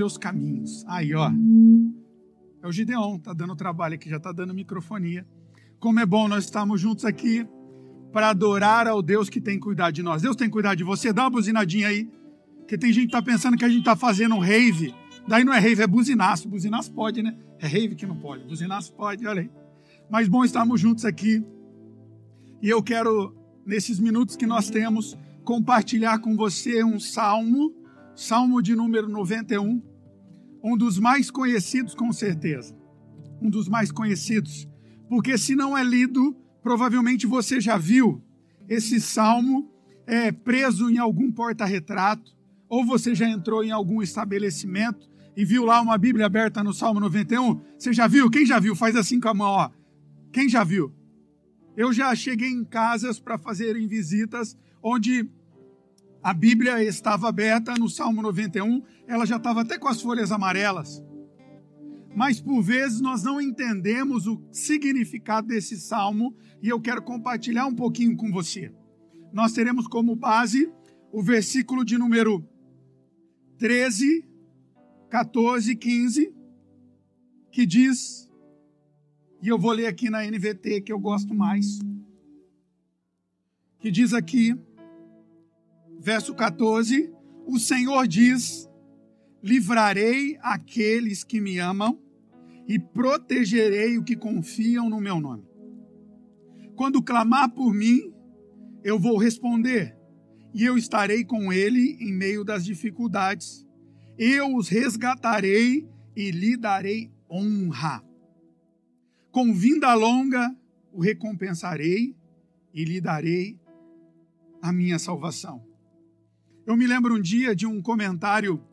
Meus 0.04 0.18
caminhos. 0.18 0.84
Aí, 0.86 1.16
ó. 1.16 1.32
É 2.62 2.68
o 2.68 2.72
Gideon, 2.72 3.20
tá 3.20 3.34
dando 3.34 3.56
trabalho 3.56 3.96
aqui, 3.96 4.10
já 4.10 4.20
tá 4.20 4.32
dando 4.34 4.54
microfonia. 4.54 5.26
Como 5.80 6.00
é 6.00 6.06
bom 6.06 6.28
nós 6.28 6.44
estarmos 6.44 6.80
juntos 6.80 7.06
aqui 7.06 7.48
para 8.12 8.30
adorar 8.30 8.88
ao 8.88 9.02
Deus 9.02 9.30
que 9.30 9.40
tem 9.40 9.58
cuidado 9.60 9.94
de 9.94 10.04
nós. 10.04 10.22
Deus 10.22 10.36
tem 10.36 10.50
cuidado 10.50 10.78
de 10.78 10.84
você. 10.84 11.14
Dá 11.14 11.24
uma 11.24 11.30
buzinadinha 11.30 11.88
aí. 11.88 12.10
Porque 12.58 12.78
tem 12.78 12.92
gente 12.92 13.08
que 13.08 13.12
tá 13.12 13.22
pensando 13.22 13.58
que 13.58 13.66
a 13.66 13.70
gente 13.70 13.84
tá 13.84 13.96
fazendo 13.96 14.36
um 14.36 14.40
rave. 14.40 14.94
Daí 15.28 15.44
não 15.44 15.54
é 15.54 15.60
rave, 15.60 15.82
é 15.82 15.88
buzinaço. 15.88 16.48
Buzinaço 16.48 16.92
pode, 16.92 17.24
né? 17.24 17.38
É 17.60 17.68
rave 17.68 17.96
que 17.96 18.06
não 18.06 18.18
pode. 18.18 18.46
Buzinaço 18.46 18.94
pode, 18.94 19.26
olha 19.26 19.42
aí. 19.42 19.52
Mas 20.10 20.28
bom 20.28 20.44
estarmos 20.44 20.80
juntos 20.80 21.06
aqui. 21.06 21.44
E 22.62 22.70
eu 22.70 22.84
quero, 22.84 23.36
nesses 23.66 24.00
minutos 24.00 24.36
que 24.36 24.46
nós 24.46 24.70
temos, 24.70 25.18
compartilhar 25.44 26.20
com 26.20 26.36
você 26.36 26.84
um 26.84 27.00
salmo, 27.00 27.74
salmo 28.16 28.62
de 28.62 28.76
número 28.76 29.10
91, 29.10 29.93
um 30.64 30.78
dos 30.78 30.98
mais 30.98 31.30
conhecidos, 31.30 31.94
com 31.94 32.12
certeza. 32.14 32.76
Um 33.42 33.50
dos 33.50 33.68
mais 33.68 33.92
conhecidos. 33.92 34.68
Porque 35.10 35.38
se 35.38 35.56
não 35.56 35.78
é 35.78 35.84
lido, 35.84 36.36
provavelmente 36.62 37.28
você 37.28 37.60
já 37.60 37.78
viu 37.78 38.24
esse 38.70 39.02
salmo 39.02 39.70
é, 40.08 40.32
preso 40.32 40.90
em 40.90 40.98
algum 40.98 41.30
porta-retrato, 41.32 42.34
ou 42.70 42.86
você 42.86 43.14
já 43.14 43.30
entrou 43.30 43.64
em 43.64 43.72
algum 43.72 44.02
estabelecimento 44.02 45.10
e 45.36 45.44
viu 45.44 45.66
lá 45.66 45.82
uma 45.82 45.98
Bíblia 45.98 46.26
aberta 46.26 46.64
no 46.64 46.74
Salmo 46.74 47.00
91. 47.00 47.60
Você 47.78 47.92
já 47.92 48.08
viu? 48.08 48.30
Quem 48.30 48.46
já 48.46 48.60
viu? 48.60 48.76
Faz 48.76 48.96
assim 48.96 49.20
com 49.20 49.30
a 49.30 49.34
mão, 49.34 49.50
ó. 49.50 49.70
Quem 50.32 50.48
já 50.48 50.64
viu? 50.64 50.94
Eu 51.76 51.92
já 51.92 52.16
cheguei 52.16 52.50
em 52.50 52.64
casas 52.64 53.20
para 53.20 53.38
fazerem 53.38 53.88
visitas 53.88 54.58
onde 54.82 55.30
a 56.24 56.34
Bíblia 56.34 56.82
estava 56.82 57.28
aberta 57.28 57.74
no 57.78 57.90
Salmo 57.90 58.22
91, 58.22 58.82
ela 59.06 59.26
já 59.26 59.36
estava 59.36 59.62
até 59.62 59.78
com 59.78 59.90
as 59.90 60.02
folhas 60.02 60.32
amarelas. 60.32 61.04
Mas 62.16 62.40
por 62.40 62.62
vezes 62.62 63.02
nós 63.02 63.24
não 63.24 63.42
entendemos 63.42 64.26
o 64.26 64.42
significado 64.50 65.48
desse 65.48 65.78
salmo 65.78 66.34
e 66.62 66.70
eu 66.70 66.80
quero 66.80 67.02
compartilhar 67.02 67.66
um 67.66 67.76
pouquinho 67.76 68.16
com 68.16 68.32
você. 68.32 68.74
Nós 69.34 69.52
teremos 69.52 69.86
como 69.86 70.16
base 70.16 70.72
o 71.12 71.22
versículo 71.22 71.84
de 71.84 71.98
número 71.98 72.48
13, 73.58 74.26
14, 75.10 75.76
15, 75.76 76.34
que 77.52 77.66
diz, 77.66 78.32
e 79.42 79.50
eu 79.50 79.60
vou 79.60 79.74
ler 79.74 79.88
aqui 79.88 80.10
na 80.10 80.24
NVT 80.24 80.82
que 80.82 80.94
eu 80.94 81.00
gosto 81.00 81.34
mais, 81.34 81.80
que 83.80 83.92
diz 83.92 84.14
aqui, 84.14 84.56
verso 86.04 86.36
14: 86.36 87.10
O 87.48 87.58
Senhor 87.58 88.06
diz: 88.08 88.70
Livrarei 89.42 90.38
aqueles 90.42 91.24
que 91.24 91.40
me 91.40 91.58
amam 91.58 91.98
e 92.68 92.78
protegerei 92.78 93.98
o 93.98 94.04
que 94.04 94.16
confiam 94.16 94.90
no 94.90 95.00
meu 95.00 95.20
nome. 95.20 95.48
Quando 96.76 97.02
clamar 97.02 97.50
por 97.50 97.74
mim, 97.74 98.14
eu 98.84 99.00
vou 99.00 99.18
responder, 99.18 99.96
e 100.54 100.64
eu 100.64 100.78
estarei 100.78 101.24
com 101.24 101.54
ele 101.54 101.98
em 102.02 102.12
meio 102.12 102.44
das 102.44 102.66
dificuldades. 102.66 103.66
Eu 104.18 104.56
os 104.56 104.68
resgatarei 104.68 105.88
e 106.16 106.32
lhe 106.32 106.58
darei 106.58 107.12
honra. 107.30 108.04
Com 109.32 109.54
vinda 109.54 109.94
longa 109.94 110.56
o 110.92 111.02
recompensarei 111.02 112.16
e 112.74 112.84
lhe 112.84 113.02
darei 113.02 113.58
a 114.62 114.72
minha 114.72 115.00
salvação. 115.00 115.73
Eu 116.66 116.78
me 116.78 116.88
lembro 116.88 117.16
um 117.16 117.22
dia 117.22 117.54
de 117.54 117.68
um 117.68 117.82
comentário 117.82 118.64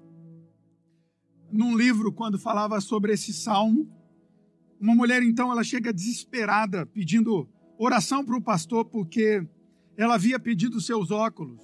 num 1.53 1.77
livro 1.77 2.13
quando 2.13 2.39
falava 2.39 2.81
sobre 2.81 3.13
esse 3.13 3.33
salmo. 3.33 3.91
Uma 4.81 4.95
mulher 4.95 5.25
então 5.25 5.51
ela 5.51 5.65
chega 5.65 5.93
desesperada 5.93 6.87
pedindo 6.87 7.49
oração 7.77 8.25
para 8.25 8.37
o 8.37 8.43
pastor 8.43 8.85
porque 8.85 9.45
ela 9.97 10.15
havia 10.15 10.39
pedido 10.39 10.81
seus 10.81 11.11
óculos. 11.11 11.61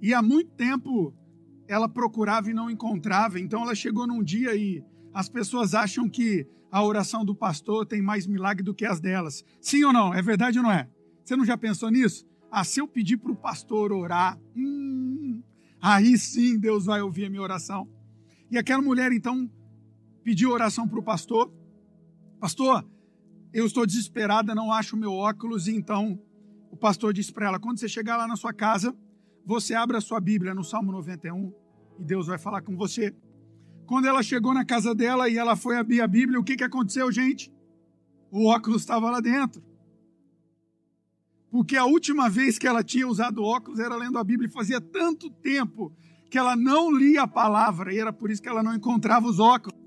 E 0.00 0.14
há 0.14 0.22
muito 0.22 0.50
tempo 0.52 1.14
ela 1.68 1.90
procurava 1.90 2.50
e 2.50 2.54
não 2.54 2.70
encontrava. 2.70 3.38
Então 3.38 3.60
ela 3.60 3.74
chegou 3.74 4.06
num 4.06 4.22
dia 4.22 4.56
e 4.56 4.82
as 5.12 5.28
pessoas 5.28 5.74
acham 5.74 6.08
que 6.08 6.46
a 6.70 6.82
oração 6.82 7.22
do 7.22 7.34
pastor 7.34 7.84
tem 7.84 8.00
mais 8.00 8.26
milagre 8.26 8.62
do 8.62 8.74
que 8.74 8.86
as 8.86 8.98
delas. 8.98 9.44
Sim 9.60 9.84
ou 9.84 9.92
não? 9.92 10.14
É 10.14 10.22
verdade 10.22 10.58
ou 10.58 10.64
não 10.64 10.72
é? 10.72 10.88
Você 11.22 11.36
não 11.36 11.44
já 11.44 11.58
pensou 11.58 11.90
nisso? 11.90 12.26
Ah, 12.54 12.64
se 12.64 12.80
eu 12.80 12.86
pedir 12.86 13.16
para 13.16 13.32
o 13.32 13.34
pastor 13.34 13.90
orar, 13.92 14.38
hum, 14.54 15.42
aí 15.80 16.18
sim 16.18 16.58
Deus 16.58 16.84
vai 16.84 17.00
ouvir 17.00 17.24
a 17.24 17.30
minha 17.30 17.40
oração. 17.40 17.88
E 18.50 18.58
aquela 18.58 18.82
mulher 18.82 19.10
então 19.10 19.50
pediu 20.22 20.50
oração 20.50 20.86
para 20.86 20.98
o 20.98 21.02
pastor. 21.02 21.50
Pastor, 22.38 22.86
eu 23.54 23.64
estou 23.64 23.86
desesperada, 23.86 24.54
não 24.54 24.70
acho 24.70 24.98
meu 24.98 25.14
óculos, 25.14 25.66
e 25.66 25.74
então 25.74 26.20
o 26.70 26.76
pastor 26.76 27.14
disse 27.14 27.32
para 27.32 27.46
ela: 27.46 27.58
quando 27.58 27.78
você 27.78 27.88
chegar 27.88 28.18
lá 28.18 28.28
na 28.28 28.36
sua 28.36 28.52
casa, 28.52 28.94
você 29.46 29.72
abre 29.72 29.96
a 29.96 30.00
sua 30.02 30.20
Bíblia 30.20 30.54
no 30.54 30.62
Salmo 30.62 30.92
91 30.92 31.50
e 31.98 32.04
Deus 32.04 32.26
vai 32.26 32.36
falar 32.36 32.60
com 32.60 32.76
você. 32.76 33.16
Quando 33.86 34.06
ela 34.06 34.22
chegou 34.22 34.52
na 34.52 34.66
casa 34.66 34.94
dela 34.94 35.26
e 35.26 35.38
ela 35.38 35.56
foi 35.56 35.78
abrir 35.78 36.02
a 36.02 36.06
Bíblia, 36.06 36.38
o 36.38 36.44
que, 36.44 36.56
que 36.56 36.64
aconteceu, 36.64 37.10
gente? 37.10 37.50
O 38.30 38.46
óculos 38.46 38.82
estava 38.82 39.10
lá 39.10 39.20
dentro. 39.20 39.71
Porque 41.52 41.76
a 41.76 41.84
última 41.84 42.30
vez 42.30 42.58
que 42.58 42.66
ela 42.66 42.82
tinha 42.82 43.06
usado 43.06 43.44
óculos 43.44 43.78
era 43.78 43.94
lendo 43.94 44.16
a 44.16 44.24
Bíblia 44.24 44.48
e 44.48 44.50
fazia 44.52 44.80
tanto 44.80 45.28
tempo 45.28 45.92
que 46.30 46.38
ela 46.38 46.56
não 46.56 46.90
lia 46.90 47.24
a 47.24 47.28
palavra 47.28 47.92
e 47.92 47.98
era 47.98 48.10
por 48.10 48.30
isso 48.30 48.40
que 48.40 48.48
ela 48.48 48.62
não 48.62 48.74
encontrava 48.74 49.28
os 49.28 49.38
óculos. 49.38 49.78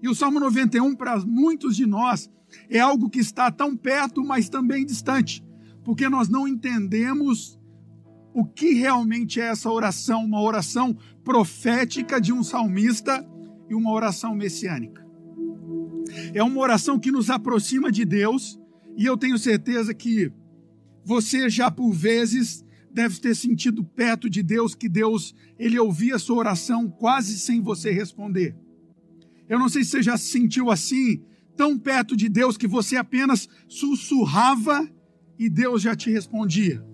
E 0.00 0.08
o 0.08 0.14
Salmo 0.14 0.38
91, 0.38 0.94
para 0.94 1.18
muitos 1.26 1.74
de 1.74 1.84
nós, 1.86 2.30
é 2.68 2.78
algo 2.78 3.10
que 3.10 3.18
está 3.18 3.50
tão 3.50 3.76
perto, 3.76 4.22
mas 4.24 4.48
também 4.48 4.86
distante, 4.86 5.44
porque 5.82 6.08
nós 6.08 6.28
não 6.28 6.46
entendemos 6.46 7.58
o 8.32 8.44
que 8.44 8.72
realmente 8.72 9.40
é 9.40 9.46
essa 9.46 9.68
oração, 9.68 10.24
uma 10.24 10.40
oração 10.40 10.96
profética 11.24 12.20
de 12.20 12.32
um 12.32 12.44
salmista 12.44 13.28
e 13.68 13.74
uma 13.74 13.90
oração 13.90 14.36
messiânica. 14.36 15.04
É 16.32 16.44
uma 16.44 16.60
oração 16.60 16.96
que 16.96 17.10
nos 17.10 17.28
aproxima 17.28 17.90
de 17.90 18.04
Deus, 18.04 18.56
e 18.96 19.04
eu 19.04 19.16
tenho 19.16 19.36
certeza 19.36 19.92
que 19.92 20.32
você 21.04 21.48
já 21.48 21.70
por 21.70 21.92
vezes 21.92 22.64
deve 22.92 23.18
ter 23.20 23.34
sentido 23.34 23.84
perto 23.84 24.28
de 24.28 24.42
Deus 24.42 24.74
que 24.74 24.88
Deus 24.88 25.34
ele 25.58 25.78
ouvia 25.78 26.18
sua 26.18 26.38
oração 26.38 26.90
quase 26.90 27.38
sem 27.38 27.60
você 27.60 27.90
responder. 27.90 28.56
Eu 29.48 29.58
não 29.58 29.68
sei 29.68 29.84
se 29.84 29.90
você 29.90 30.02
já 30.02 30.16
se 30.16 30.28
sentiu 30.28 30.70
assim, 30.70 31.22
tão 31.56 31.78
perto 31.78 32.16
de 32.16 32.28
Deus 32.28 32.56
que 32.56 32.66
você 32.66 32.96
apenas 32.96 33.48
sussurrava 33.68 34.88
e 35.38 35.48
Deus 35.48 35.82
já 35.82 35.94
te 35.94 36.10
respondia 36.10 36.84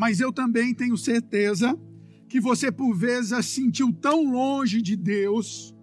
mas 0.00 0.18
eu 0.18 0.32
também 0.32 0.72
tenho 0.72 0.96
certeza 0.96 1.78
que 2.26 2.40
você 2.40 2.72
por 2.72 2.94
vezes 2.94 3.36
se 3.44 3.60
sentiu 3.60 3.92
tão 3.92 4.32
longe 4.32 4.80
de 4.80 4.96
Deus 4.96 5.76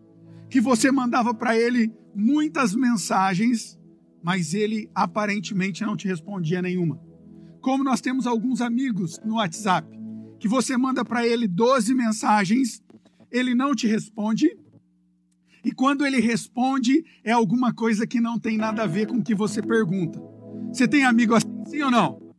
que 0.49 0.59
você 0.59 0.91
mandava 0.91 1.35
para 1.35 1.55
ele 1.55 1.93
muitas 2.15 2.73
mensagens, 2.73 3.79
mas 4.23 4.55
ele 4.55 4.89
aparentemente 4.95 5.83
não 5.83 5.95
te 5.95 6.07
respondia 6.07 6.63
nenhuma. 6.63 6.99
Como 7.67 7.83
nós 7.83 7.99
temos 7.99 8.25
alguns 8.25 8.61
amigos 8.61 9.19
no 9.25 9.35
WhatsApp, 9.35 9.85
que 10.39 10.47
você 10.47 10.77
manda 10.77 11.03
para 11.03 11.27
ele 11.27 11.49
12 11.49 11.93
mensagens, 11.93 12.81
ele 13.29 13.53
não 13.53 13.75
te 13.75 13.85
responde, 13.85 14.57
e 15.65 15.73
quando 15.73 16.05
ele 16.05 16.21
responde, 16.21 17.03
é 17.25 17.33
alguma 17.33 17.73
coisa 17.73 18.07
que 18.07 18.21
não 18.21 18.39
tem 18.39 18.57
nada 18.57 18.83
a 18.83 18.87
ver 18.87 19.05
com 19.05 19.17
o 19.17 19.21
que 19.21 19.35
você 19.35 19.61
pergunta. 19.61 20.17
Você 20.71 20.87
tem 20.87 21.03
amigo 21.03 21.35
assim, 21.35 21.65
sim 21.65 21.81
ou 21.81 21.91
não? 21.91 22.33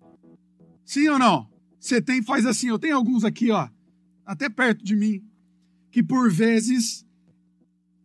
Sim 0.82 1.08
ou 1.08 1.18
não? 1.18 1.46
Você 1.78 2.00
tem, 2.00 2.22
faz 2.22 2.46
assim. 2.46 2.68
Eu 2.68 2.78
tenho 2.78 2.96
alguns 2.96 3.22
aqui, 3.22 3.50
ó, 3.50 3.68
até 4.24 4.48
perto 4.48 4.82
de 4.82 4.96
mim, 4.96 5.22
que 5.90 6.02
por 6.02 6.30
vezes 6.30 7.06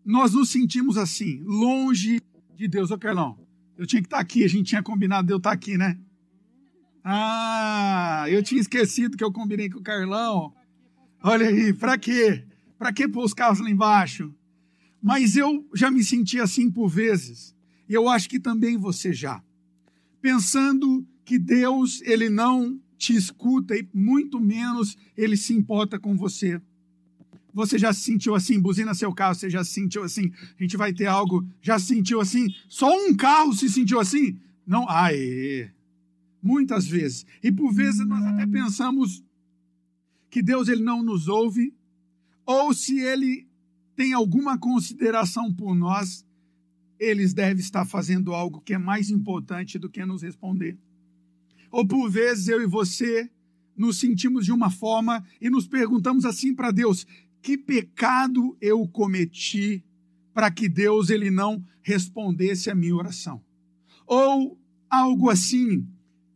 nós 0.04 0.34
nos 0.34 0.50
sentimos 0.50 0.98
assim, 0.98 1.42
longe 1.46 2.20
de 2.54 2.68
Deus. 2.68 2.92
Ô, 2.92 2.98
Carlão, 2.98 3.40
eu 3.78 3.88
tinha 3.88 4.02
que 4.02 4.08
estar 4.08 4.20
aqui, 4.20 4.44
a 4.44 4.50
gente 4.50 4.68
tinha 4.68 4.84
combinado 4.84 5.26
de 5.26 5.34
eu 5.34 5.38
estar 5.38 5.54
aqui, 5.54 5.78
né? 5.78 5.98
Ah, 7.04 8.26
eu 8.30 8.42
tinha 8.42 8.62
esquecido 8.62 9.18
que 9.18 9.24
eu 9.24 9.32
combinei 9.32 9.70
com 9.70 9.80
o 9.80 9.84
Carlão. 9.84 10.54
Olha 11.22 11.48
aí, 11.48 11.74
para 11.74 11.98
quê? 11.98 12.46
Para 12.78 12.94
que 12.94 13.08
pôr 13.08 13.26
os 13.26 13.34
carros 13.34 13.60
lá 13.60 13.70
embaixo? 13.70 14.34
Mas 15.02 15.36
eu 15.36 15.68
já 15.74 15.92
me 15.92 16.04
senti 16.04 16.40
assim 16.40 16.72
por 16.72 16.88
vezes. 16.88 17.54
E 17.90 17.94
eu 17.94 18.08
acho 18.08 18.30
que 18.30 18.40
também 18.40 18.78
você 18.78 19.12
já. 19.12 19.44
Pensando 20.22 21.06
que 21.26 21.38
Deus, 21.38 22.02
ele 22.04 22.30
não 22.30 22.80
te 22.98 23.14
escuta 23.14 23.76
e 23.76 23.86
muito 23.94 24.40
menos 24.40 24.98
ele 25.18 25.36
se 25.36 25.54
importa 25.54 26.00
com 26.00 26.16
você. 26.16 26.62
Você 27.54 27.78
já 27.78 27.94
se 27.94 28.02
sentiu 28.02 28.34
assim? 28.34 28.60
Buzina 28.60 28.94
seu 28.94 29.14
carro, 29.14 29.36
você 29.36 29.50
já 29.50 29.64
se 29.64 29.72
sentiu 29.72 30.04
assim? 30.04 30.32
A 30.58 30.64
gente 30.64 30.78
vai 30.78 30.94
ter 30.94 31.06
algo, 31.06 31.46
já 31.62 31.78
se 31.78 31.88
sentiu 31.88 32.22
assim? 32.22 32.48
Só 32.70 32.90
um 32.90 33.14
carro 33.14 33.54
se 33.54 33.70
sentiu 33.70 34.00
assim? 34.00 34.40
Não, 34.66 34.90
aê! 34.90 35.70
Muitas 36.44 36.86
vezes. 36.86 37.26
E 37.42 37.52
por 37.52 37.74
vezes 37.74 38.06
nós 38.06 38.24
até 38.26 38.46
pensamos 38.46 39.24
que 40.30 40.44
Deus 40.44 40.68
ele 40.68 40.84
não 40.84 41.02
nos 41.02 41.30
ouve, 41.30 41.74
ou 42.46 42.74
se 42.74 43.00
ele 43.00 43.48
tem 43.96 44.12
alguma 44.12 44.58
consideração 44.58 45.54
por 45.54 45.74
nós, 45.74 46.26
eles 47.00 47.34
devem 47.34 47.60
estar 47.60 47.86
fazendo 47.86 48.34
algo 48.34 48.62
que 48.62 48.74
é 48.74 48.78
mais 48.78 49.10
importante 49.10 49.80
do 49.80 49.90
que 49.90 50.06
nos 50.06 50.22
responder. 50.22 50.78
Ou 51.72 51.88
por 51.88 52.10
vezes 52.10 52.48
eu 52.48 52.62
e 52.62 52.68
você 52.68 53.30
nos 53.76 54.00
sentimos 54.00 54.46
de 54.46 54.52
uma 54.52 54.70
forma 54.70 55.26
e 55.42 55.50
nos 55.50 55.68
perguntamos 55.68 56.26
assim 56.26 56.54
para 56.54 56.72
Deus: 56.72 57.06
que 57.42 57.58
pecado 57.58 58.58
eu 58.62 58.88
cometi 58.88 59.84
para 60.34 60.52
que 60.52 60.68
Deus 60.68 61.10
ele 61.10 61.30
não 61.30 61.64
respondesse 61.82 62.70
a 62.70 62.76
minha 62.76 62.96
oração? 62.96 63.44
Ou 64.06 64.60
algo 64.90 65.30
assim: 65.30 65.88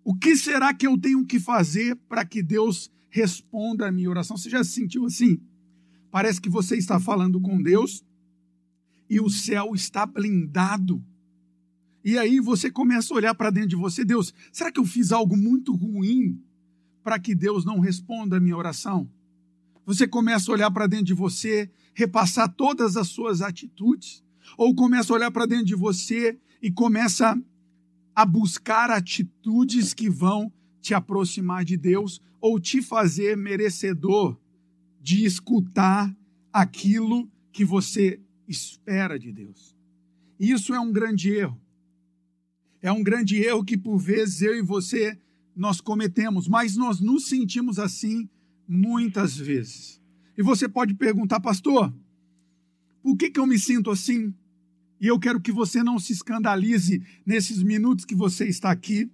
o 0.08 0.15
que 0.15 0.38
será 0.38 0.74
que 0.74 0.88
eu 0.88 0.98
tenho 0.98 1.26
que 1.26 1.39
fazer 1.39 1.96
para 2.08 2.24
que 2.24 2.41
Deus 2.41 2.89
responda 3.10 3.88
a 3.88 3.91
minha 3.91 4.10
oração? 4.10 4.38
Você 4.38 4.50
já 4.50 4.63
se 4.63 4.72
sentiu 4.72 5.06
assim? 5.06 5.41
Parece 6.10 6.39
que 6.39 6.50
você 6.50 6.78
está 6.78 6.98
falando 7.00 7.41
com 7.41 7.62
Deus 7.62 8.06
e 9.10 9.20
o 9.20 9.30
céu 9.30 9.76
está 9.76 10.06
blindado 10.06 11.04
e 12.08 12.17
aí 12.17 12.39
você 12.39 12.72
começa 12.72 13.13
a 13.13 13.17
olhar 13.17 13.36
para 13.36 13.50
dentro 13.50 13.72
de 13.72 13.76
você, 13.76 14.06
Deus, 14.06 14.34
será 14.50 14.72
que 14.72 14.80
eu 14.80 14.86
fiz 14.86 15.12
algo 15.12 15.36
muito 15.36 15.76
ruim 15.76 16.41
para 17.04 17.20
que 17.20 17.36
Deus 17.36 17.65
não 17.65 17.82
responda 17.82 18.38
a 18.38 18.39
minha 18.39 18.56
oração? 18.56 19.12
Você 19.86 20.08
começa 20.08 20.50
a 20.50 20.54
olhar 20.54 20.72
para 20.72 20.88
dentro 20.88 21.08
de 21.08 21.13
você, 21.13 21.70
repassar 21.93 22.48
todas 22.54 22.96
as 22.96 23.10
suas 23.10 23.41
atitudes, 23.41 24.24
ou 24.58 24.74
começa 24.74 25.12
a 25.12 25.17
olhar 25.17 25.32
para 25.32 25.46
dentro 25.46 25.65
de 25.65 25.76
você 25.76 26.39
e 26.62 26.72
começa 26.72 27.38
a 28.17 28.25
buscar 28.25 28.89
atitudes 28.89 29.93
que 29.93 30.10
vão 30.10 30.51
te 30.82 30.95
aproximar 30.95 31.63
de 31.63 31.77
Deus 31.77 32.19
ou 32.41 32.60
te 32.60 32.82
fazer 32.82 33.38
merecedor 33.38 34.36
de 34.99 35.23
escutar 35.23 36.17
aquilo 36.51 37.30
que 37.51 37.63
você 37.63 38.19
espera 38.47 39.19
de 39.19 39.32
Deus. 39.32 39.77
Isso 40.39 40.73
é 40.73 40.80
um 40.80 40.91
grande 40.91 41.30
erro. 41.30 41.62
É 42.82 42.91
um 42.91 43.03
grande 43.03 43.38
erro 43.38 43.63
que 43.63 43.77
por 43.77 43.99
vezes 43.99 44.41
eu 44.41 44.58
e 44.58 44.63
você 44.63 45.15
nós 45.56 45.80
cometemos, 45.80 46.47
mas 46.47 46.75
nós 46.75 46.99
nos 46.99 47.27
sentimos 47.27 47.77
assim 47.77 48.27
muitas 48.67 49.38
vezes. 49.38 50.01
E 50.36 50.41
você 50.41 50.67
pode 50.67 50.95
perguntar, 50.95 51.39
pastor, 51.39 51.93
por 53.03 53.15
que, 53.15 53.30
que 53.30 53.39
eu 53.39 53.45
me 53.45 53.60
sinto 53.60 53.91
assim? 53.91 54.34
E 54.99 55.07
eu 55.07 55.19
quero 55.19 55.39
que 55.39 55.51
você 55.51 55.83
não 55.83 55.99
se 55.99 56.13
escandalize 56.13 57.01
nesses 57.25 57.62
minutos 57.62 58.05
que 58.05 58.15
você 58.15 58.47
está 58.47 58.71
aqui, 58.71 59.10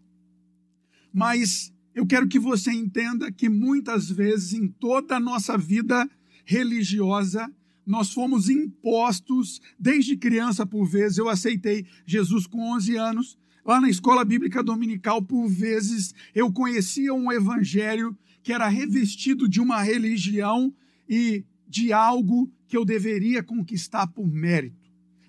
mas 1.13 1.73
eu 1.93 2.05
quero 2.05 2.27
que 2.27 2.39
você 2.39 2.71
entenda 2.71 3.31
que 3.31 3.49
muitas 3.49 4.09
vezes 4.09 4.53
em 4.53 4.67
toda 4.67 5.17
a 5.17 5.19
nossa 5.19 5.57
vida 5.57 6.09
religiosa, 6.45 7.51
nós 7.85 8.13
fomos 8.13 8.49
impostos 8.49 9.61
desde 9.77 10.17
criança, 10.17 10.65
por 10.65 10.85
vezes. 10.85 11.17
Eu 11.17 11.29
aceitei 11.29 11.85
Jesus 12.05 12.47
com 12.47 12.73
11 12.73 12.95
anos, 12.95 13.37
Lá 13.65 13.79
na 13.79 13.89
escola 13.89 14.25
bíblica 14.25 14.61
dominical, 14.61 15.21
por 15.21 15.47
vezes, 15.47 16.13
eu 16.35 16.51
conhecia 16.51 17.13
um 17.13 17.31
evangelho 17.31 18.17
que 18.41 18.51
era 18.51 18.67
revestido 18.67 19.47
de 19.47 19.61
uma 19.61 19.81
religião 19.81 20.73
e 21.07 21.45
de 21.65 21.93
algo 21.93 22.51
que 22.67 22.75
eu 22.75 22.83
deveria 22.83 23.41
conquistar 23.41 24.07
por 24.07 24.27
mérito. 24.27 24.82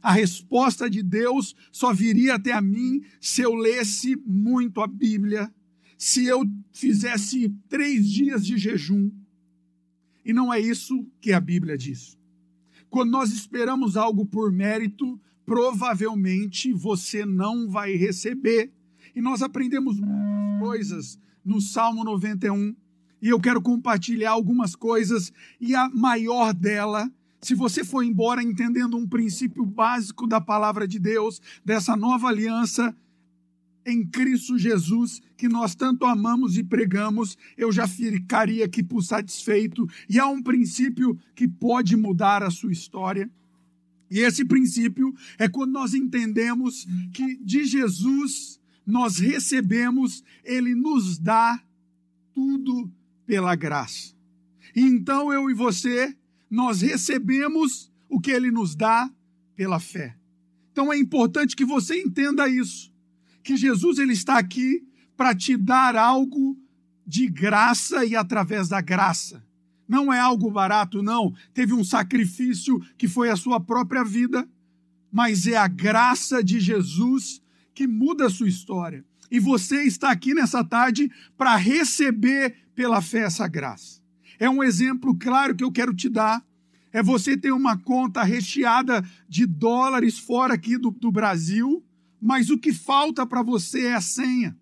A 0.04 0.12
resposta 0.12 0.90
de 0.90 1.02
Deus 1.02 1.56
só 1.72 1.90
viria 1.90 2.34
até 2.34 2.52
a 2.52 2.60
mim 2.60 3.02
se 3.18 3.40
eu 3.40 3.54
lesse 3.54 4.14
muito 4.26 4.82
a 4.82 4.86
Bíblia, 4.86 5.50
se 5.96 6.26
eu 6.26 6.44
fizesse 6.70 7.48
três 7.70 8.06
dias 8.06 8.44
de 8.44 8.58
jejum. 8.58 9.10
E 10.22 10.34
não 10.34 10.52
é 10.52 10.60
isso 10.60 11.06
que 11.22 11.32
a 11.32 11.40
Bíblia 11.40 11.78
diz. 11.78 12.18
Quando 12.90 13.12
nós 13.12 13.32
esperamos 13.32 13.96
algo 13.96 14.26
por 14.26 14.52
mérito, 14.52 15.18
provavelmente 15.46 16.70
você 16.70 17.24
não 17.24 17.70
vai 17.70 17.94
receber. 17.94 18.70
E 19.16 19.22
nós 19.22 19.40
aprendemos 19.40 19.98
muitas 19.98 20.58
coisas 20.60 21.18
no 21.42 21.62
Salmo 21.62 22.04
91. 22.04 22.76
E 23.22 23.30
eu 23.30 23.40
quero 23.40 23.62
compartilhar 23.62 24.32
algumas 24.32 24.76
coisas. 24.76 25.32
E 25.58 25.74
a 25.74 25.88
maior 25.88 26.52
dela, 26.52 27.10
se 27.44 27.54
você 27.54 27.85
for 27.85 28.02
embora 28.02 28.42
entendendo 28.42 28.96
um 28.96 29.07
princípio 29.07 29.66
básico 29.66 30.26
da 30.26 30.40
palavra 30.40 30.88
de 30.88 30.98
Deus, 30.98 31.42
dessa 31.62 31.94
nova 31.94 32.28
aliança 32.28 32.96
em 33.85 34.02
Cristo 34.07 34.57
Jesus, 34.57 35.20
que 35.37 35.46
nós 35.46 35.74
tanto 35.74 36.07
amamos 36.07 36.57
e 36.57 36.64
pregamos, 36.64 37.37
eu 37.54 37.70
já 37.70 37.87
ficaria 37.87 38.64
aqui 38.64 38.83
por 38.83 39.02
satisfeito. 39.02 39.87
E 40.09 40.18
há 40.18 40.26
um 40.26 40.42
princípio 40.42 41.18
que 41.35 41.46
pode 41.46 41.94
mudar 41.96 42.42
a 42.42 42.50
sua 42.50 42.72
história. 42.72 43.30
E 44.11 44.20
esse 44.20 44.42
princípio 44.42 45.14
é 45.38 45.46
quando 45.46 45.72
nós 45.72 45.92
entendemos 45.92 46.87
que 47.12 47.37
de 47.37 47.64
Jesus 47.64 48.59
nós 48.87 49.18
recebemos, 49.18 50.24
ele 50.42 50.74
nos 50.74 51.18
dá 51.18 51.62
tudo 52.33 52.90
pela 53.26 53.54
graça. 53.54 54.14
Então 54.74 55.30
eu 55.30 55.50
e 55.50 55.54
você, 55.54 56.16
nós 56.54 56.80
recebemos 56.80 57.92
o 58.08 58.20
que 58.20 58.30
ele 58.30 58.50
nos 58.50 58.76
dá 58.76 59.10
pela 59.56 59.80
fé. 59.80 60.16
Então 60.70 60.92
é 60.92 60.96
importante 60.96 61.56
que 61.56 61.64
você 61.64 62.00
entenda 62.00 62.48
isso, 62.48 62.92
que 63.42 63.56
Jesus 63.56 63.98
ele 63.98 64.12
está 64.12 64.38
aqui 64.38 64.86
para 65.16 65.34
te 65.34 65.56
dar 65.56 65.96
algo 65.96 66.56
de 67.06 67.26
graça 67.26 68.04
e 68.04 68.14
através 68.14 68.68
da 68.68 68.80
graça. 68.80 69.44
Não 69.86 70.12
é 70.12 70.18
algo 70.18 70.50
barato, 70.50 71.02
não. 71.02 71.34
Teve 71.52 71.74
um 71.74 71.84
sacrifício 71.84 72.80
que 72.96 73.08
foi 73.08 73.30
a 73.30 73.36
sua 73.36 73.60
própria 73.60 74.04
vida, 74.04 74.48
mas 75.12 75.46
é 75.46 75.56
a 75.56 75.68
graça 75.68 76.42
de 76.42 76.58
Jesus 76.60 77.42
que 77.74 77.86
muda 77.86 78.26
a 78.26 78.30
sua 78.30 78.48
história. 78.48 79.04
E 79.30 79.40
você 79.40 79.82
está 79.82 80.10
aqui 80.10 80.32
nessa 80.32 80.64
tarde 80.64 81.10
para 81.36 81.56
receber 81.56 82.56
pela 82.74 83.02
fé 83.02 83.24
essa 83.24 83.48
graça. 83.48 84.03
É 84.38 84.48
um 84.48 84.62
exemplo 84.62 85.16
claro 85.16 85.54
que 85.54 85.64
eu 85.64 85.72
quero 85.72 85.94
te 85.94 86.08
dar. 86.08 86.44
É 86.92 87.02
você 87.02 87.36
ter 87.36 87.52
uma 87.52 87.76
conta 87.76 88.22
recheada 88.22 89.04
de 89.28 89.46
dólares 89.46 90.18
fora 90.18 90.54
aqui 90.54 90.78
do, 90.78 90.90
do 90.90 91.10
Brasil, 91.10 91.84
mas 92.20 92.50
o 92.50 92.58
que 92.58 92.72
falta 92.72 93.26
para 93.26 93.42
você 93.42 93.86
é 93.86 93.94
a 93.94 94.00
senha. 94.00 94.56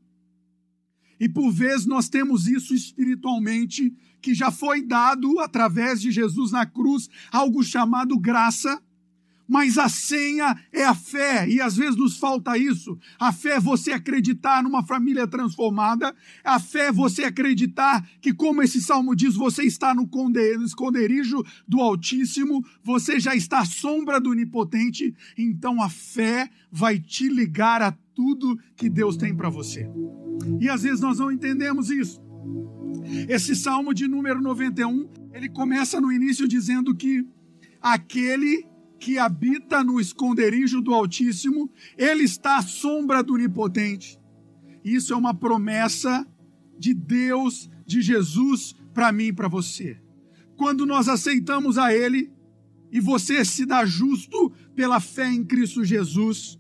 E 1.21 1.29
por 1.29 1.51
vezes 1.53 1.87
nós 1.87 2.09
temos 2.09 2.49
isso 2.49 2.75
espiritualmente, 2.75 3.95
que 4.21 4.35
já 4.35 4.51
foi 4.51 4.83
dado 4.83 5.39
através 5.41 6.01
de 6.01 6.11
Jesus 6.11 6.51
na 6.51 6.65
cruz, 6.67 7.09
algo 7.31 7.63
chamado 7.63 8.19
graça 8.19 8.83
mas 9.49 9.79
a 9.79 9.89
senha 9.89 10.57
é 10.73 10.85
a 10.85 10.95
fé, 10.95 11.49
e 11.49 11.61
às 11.61 11.77
vezes 11.77 11.97
nos 11.97 12.17
falta 12.17 12.57
isso. 12.57 12.99
A 13.19 13.33
fé 13.33 13.57
é 13.57 13.61
você 13.61 13.93
acreditar 13.93 14.63
numa 14.63 14.83
família 14.83 15.27
transformada, 15.27 16.15
a 16.45 16.59
fé 16.59 16.87
é 16.87 16.93
você 16.93 17.25
acreditar 17.25 18.07
que, 18.21 18.33
como 18.33 18.63
esse 18.63 18.81
salmo 18.81 19.15
diz, 19.15 19.35
você 19.35 19.65
está 19.65 19.95
no 19.95 20.09
esconderijo 20.65 21.43
do 21.67 21.81
Altíssimo, 21.81 22.65
você 22.83 23.21
já 23.21 23.35
está 23.35 23.61
à 23.61 23.65
sombra 23.65 24.21
do 24.21 24.31
Onipotente, 24.31 25.15
então 25.37 25.83
a 25.83 25.89
fé 25.89 26.49
vai 26.71 26.99
te 26.99 27.29
ligar 27.29 27.83
a 27.83 27.93
tudo 28.15 28.59
que 28.77 28.89
Deus 28.89 29.17
tem 29.17 29.35
para 29.35 29.49
você. 29.49 29.89
E 30.61 30.69
às 30.69 30.83
vezes 30.83 31.01
nós 31.01 31.19
não 31.19 31.31
entendemos 31.31 31.91
isso. 31.91 32.21
Esse 33.29 33.55
salmo 33.55 33.93
de 33.93 34.07
número 34.07 34.41
91, 34.41 35.09
ele 35.33 35.49
começa 35.49 36.01
no 36.01 36.13
início 36.13 36.47
dizendo 36.47 36.95
que 36.95 37.27
aquele 37.81 38.65
que 39.03 39.19
habita 39.19 39.83
no 39.83 39.99
esconderijo 39.99 40.81
do 40.81 40.95
Altíssimo, 40.95 41.69
ele 41.99 42.23
está 42.23 42.59
à 42.59 42.63
sombra 42.63 43.21
do 43.21 43.35
Onipotente. 43.35 44.17
Isso 44.85 45.13
é 45.13 45.17
uma 45.17 45.35
promessa 45.35 46.25
de 46.79 46.95
Deus, 46.95 47.69
de 47.85 48.01
Jesus, 48.01 48.77
para 48.95 49.11
mim 49.11 49.25
e 49.25 49.33
para 49.33 49.49
você. 49.49 50.01
Quando 50.57 50.87
nós 50.87 51.09
aceitamos 51.09 51.79
a 51.79 51.93
Ele 51.93 52.31
e 52.93 53.01
você 53.01 53.45
se 53.45 53.67
dá 53.67 53.85
justo 53.85 54.53
pela 54.77 55.01
fé 55.01 55.29
em 55.29 55.45
Cristo 55.45 55.85
Jesus, 55.85 56.57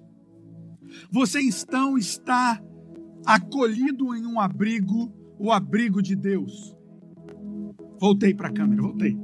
você 1.12 1.40
então 1.40 1.96
está 1.96 2.60
acolhido 3.24 4.16
em 4.16 4.26
um 4.26 4.40
abrigo, 4.40 5.14
o 5.38 5.52
abrigo 5.52 6.02
de 6.02 6.16
Deus. 6.16 6.76
Voltei 8.00 8.34
para 8.34 8.48
a 8.48 8.52
câmera, 8.52 8.82
voltei. 8.82 9.16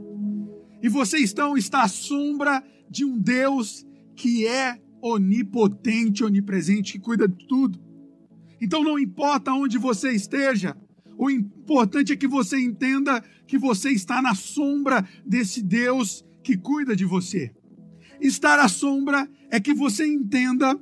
E 0.81 0.89
você 0.89 1.19
então 1.19 1.57
está 1.57 1.83
à 1.83 1.89
sombra 1.89 2.63
de 2.90 3.05
um 3.05 3.18
Deus 3.18 3.87
que 4.16 4.46
é 4.46 4.81
onipotente, 5.01 6.24
onipresente, 6.24 6.92
que 6.94 6.98
cuida 6.98 7.29
de 7.29 7.46
tudo. 7.46 7.79
Então 8.61 8.83
não 8.83 8.98
importa 8.98 9.53
onde 9.53 9.79
você 9.79 10.11
esteja, 10.11 10.77
o 11.16 11.31
importante 11.31 12.12
é 12.12 12.16
que 12.16 12.29
você 12.29 12.59
entenda 12.59 13.22
que 13.46 13.59
você 13.59 13.90
está 13.90 14.22
na 14.22 14.35
sombra 14.35 15.07
desse 15.27 15.62
Deus 15.62 16.24
que 16.42 16.57
cuida 16.57 16.94
de 16.94 17.05
você. 17.05 17.53
Estar 18.20 18.59
à 18.59 18.68
sombra 18.68 19.29
é 19.51 19.61
que 19.61 19.74
você 19.74 20.07
entenda 20.07 20.79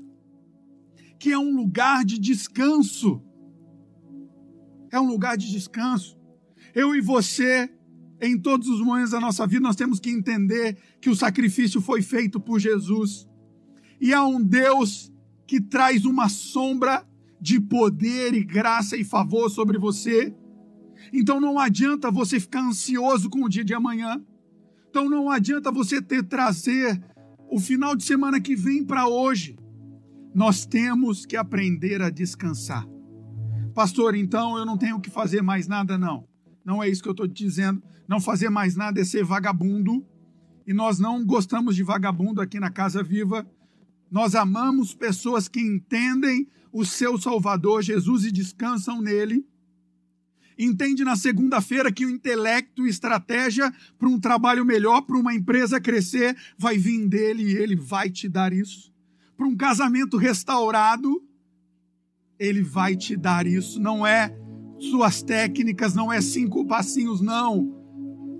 que 1.18 1.32
é 1.32 1.38
um 1.38 1.54
lugar 1.54 2.04
de 2.04 2.18
descanso. 2.18 3.22
É 4.90 5.00
um 5.00 5.06
lugar 5.06 5.36
de 5.36 5.50
descanso. 5.50 6.18
Eu 6.74 6.94
e 6.94 7.00
você 7.00 7.70
em 8.20 8.38
todos 8.38 8.68
os 8.68 8.81
momentos 8.81 9.11
da 9.11 9.20
nossa 9.20 9.46
vida, 9.46 9.62
nós 9.62 9.76
temos 9.76 10.00
que 10.00 10.11
entender 10.11 10.76
que 11.00 11.11
o 11.11 11.16
sacrifício 11.16 11.81
foi 11.81 12.02
feito 12.02 12.40
por 12.40 12.59
Jesus. 12.59 13.29
E 14.00 14.12
há 14.12 14.24
um 14.24 14.42
Deus 14.42 15.12
que 15.46 15.61
traz 15.61 16.05
uma 16.05 16.29
sombra 16.29 17.07
de 17.40 17.61
poder 17.61 18.35
e 18.35 18.42
graça 18.42 18.96
e 18.96 19.05
favor 19.05 19.50
sobre 19.50 19.79
você. 19.79 20.35
Então 21.12 21.40
não 21.40 21.59
adianta 21.59 22.11
você 22.11 22.40
ficar 22.40 22.62
ansioso 22.62 23.29
com 23.29 23.44
o 23.44 23.48
dia 23.48 23.64
de 23.64 23.74
amanhã. 23.74 24.22
Então 24.88 25.09
não 25.09 25.31
adianta 25.31 25.70
você 25.70 26.00
ter 26.00 26.22
trazer 26.22 27.00
o 27.50 27.61
final 27.61 27.94
de 27.94 28.02
semana 28.02 28.40
que 28.40 28.57
vem 28.57 28.85
para 28.85 29.07
hoje. 29.07 29.57
Nós 30.35 30.66
temos 30.66 31.24
que 31.24 31.37
aprender 31.37 32.02
a 32.02 32.11
descansar. 32.11 32.87
Pastor, 33.74 34.14
então 34.14 34.57
eu 34.57 34.64
não 34.64 34.76
tenho 34.79 35.00
que 35.00 35.11
fazer 35.11 35.42
mais 35.42 35.68
nada, 35.68 35.98
não. 35.98 36.26
Não 36.66 36.83
é 36.83 36.88
isso 36.88 37.00
que 37.00 37.09
eu 37.09 37.12
estou 37.12 37.29
dizendo. 37.29 37.81
Não 38.09 38.20
fazer 38.20 38.50
mais 38.50 38.74
nada 38.74 39.00
é 39.00 39.05
ser 39.05 39.24
vagabundo. 39.24 40.05
E 40.66 40.74
nós 40.74 40.98
não 40.98 41.24
gostamos 41.24 41.76
de 41.76 41.85
vagabundo 41.85 42.40
aqui 42.40 42.59
na 42.59 42.70
Casa 42.70 43.05
Viva. 43.05 43.48
Nós 44.11 44.35
amamos 44.35 44.92
pessoas 44.92 45.46
que 45.46 45.61
entendem 45.61 46.48
o 46.72 46.85
seu 46.85 47.16
Salvador 47.18 47.83
Jesus 47.83 48.24
e 48.24 48.33
descansam 48.33 49.00
nele. 49.00 49.46
Entende 50.59 51.05
na 51.05 51.14
segunda-feira 51.14 51.92
que 51.92 52.05
o 52.05 52.11
intelecto 52.11 52.85
e 52.85 52.90
estratégia 52.90 53.72
para 53.96 54.09
um 54.09 54.18
trabalho 54.18 54.64
melhor, 54.64 55.02
para 55.02 55.16
uma 55.16 55.35
empresa 55.35 55.81
crescer, 55.81 56.37
vai 56.59 56.76
vir 56.76 57.07
dele 57.07 57.44
e 57.44 57.57
ele 57.57 57.76
vai 57.76 58.11
te 58.11 58.29
dar 58.29 58.52
isso. 58.52 58.92
Para 59.37 59.46
um 59.46 59.55
casamento 59.55 60.16
restaurado, 60.16 61.22
ele 62.38 62.62
vai 62.62 62.96
te 62.96 63.16
dar 63.16 63.46
isso. 63.46 63.79
Não 63.79 64.05
é 64.05 64.37
suas 64.78 65.22
técnicas, 65.22 65.94
não 65.94 66.12
é 66.12 66.20
cinco 66.20 66.66
passinhos, 66.66 67.20
não. 67.20 67.74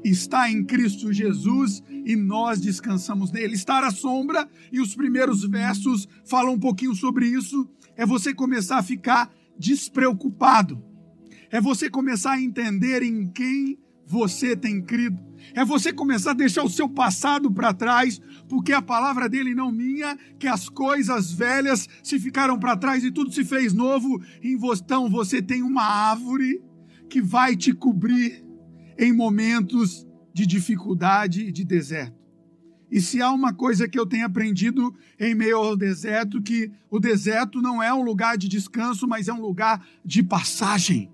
Está 0.05 0.51
em 0.51 0.64
Cristo 0.64 1.12
Jesus 1.12 1.83
e 2.05 2.14
nós 2.14 2.61
descansamos 2.61 3.33
nele. 3.33 3.55
Estar 3.55 3.83
à 3.83 3.90
sombra, 3.90 4.49
e 4.70 4.81
os 4.81 4.94
primeiros 4.94 5.42
versos 5.49 6.07
falam 6.25 6.55
um 6.55 6.59
pouquinho 6.59 6.94
sobre 6.94 7.27
isso, 7.27 7.68
é 7.96 8.07
você 8.07 8.33
começar 8.33 8.79
a 8.79 8.83
ficar 8.83 9.33
despreocupado. 9.59 10.83
É 11.51 11.61
você 11.61 11.88
começar 11.88 12.33
a 12.33 12.40
entender 12.40 13.03
em 13.03 13.27
quem 13.29 13.79
você 14.07 14.57
tem 14.57 14.81
crido. 14.81 15.19
É 15.53 15.64
você 15.64 15.92
começar 15.92 16.31
a 16.31 16.35
deixar 16.35 16.62
o 16.62 16.71
seu 16.71 16.88
passado 16.88 17.51
para 17.51 17.75
trás, 17.75 18.21
porque 18.49 18.73
a 18.73 18.81
palavra 18.81 19.29
dele 19.29 19.55
não 19.55 19.73
minha, 19.73 20.16
que 20.38 20.47
as 20.47 20.69
coisas 20.69 21.33
velhas 21.33 21.88
se 22.03 22.19
ficaram 22.19 22.59
para 22.59 22.77
trás 22.77 23.05
e 23.05 23.11
tudo 23.11 23.33
se 23.33 23.45
fez 23.45 23.73
novo. 23.73 24.21
Então 24.42 25.11
você 25.11 25.42
tem 25.42 25.62
uma 25.62 25.83
árvore 25.83 26.62
que 27.11 27.21
vai 27.21 27.57
te 27.57 27.73
cobrir 27.73 28.45
em 28.99 29.12
momentos 29.12 30.07
de 30.33 30.47
dificuldade 30.47 31.42
e 31.42 31.53
de 31.53 31.64
deserto. 31.64 32.16
E 32.90 33.01
se 33.01 33.21
há 33.21 33.33
uma 33.33 33.53
coisa 33.53 33.88
que 33.88 33.99
eu 33.99 34.07
tenho 34.07 34.25
aprendido 34.25 34.95
em 35.19 35.35
meio 35.35 35.57
ao 35.57 35.77
deserto, 35.77 36.40
que 36.40 36.71
o 36.88 37.01
deserto 37.01 37.61
não 37.61 37.83
é 37.83 37.92
um 37.92 38.03
lugar 38.03 38.38
de 38.38 38.49
descanso, 38.49 39.09
mas 39.09 39.27
é 39.27 39.33
um 39.33 39.40
lugar 39.40 39.85
de 40.05 40.23
passagem. 40.23 41.11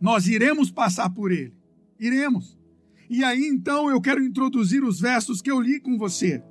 Nós 0.00 0.26
iremos 0.26 0.70
passar 0.70 1.10
por 1.10 1.32
ele. 1.32 1.54
Iremos. 1.98 2.58
E 3.10 3.24
aí 3.24 3.46
então 3.46 3.90
eu 3.90 4.00
quero 4.00 4.22
introduzir 4.22 4.84
os 4.84 5.00
versos 5.00 5.40
que 5.40 5.50
eu 5.50 5.60
li 5.60 5.80
com 5.80 5.96
você. 5.96 6.42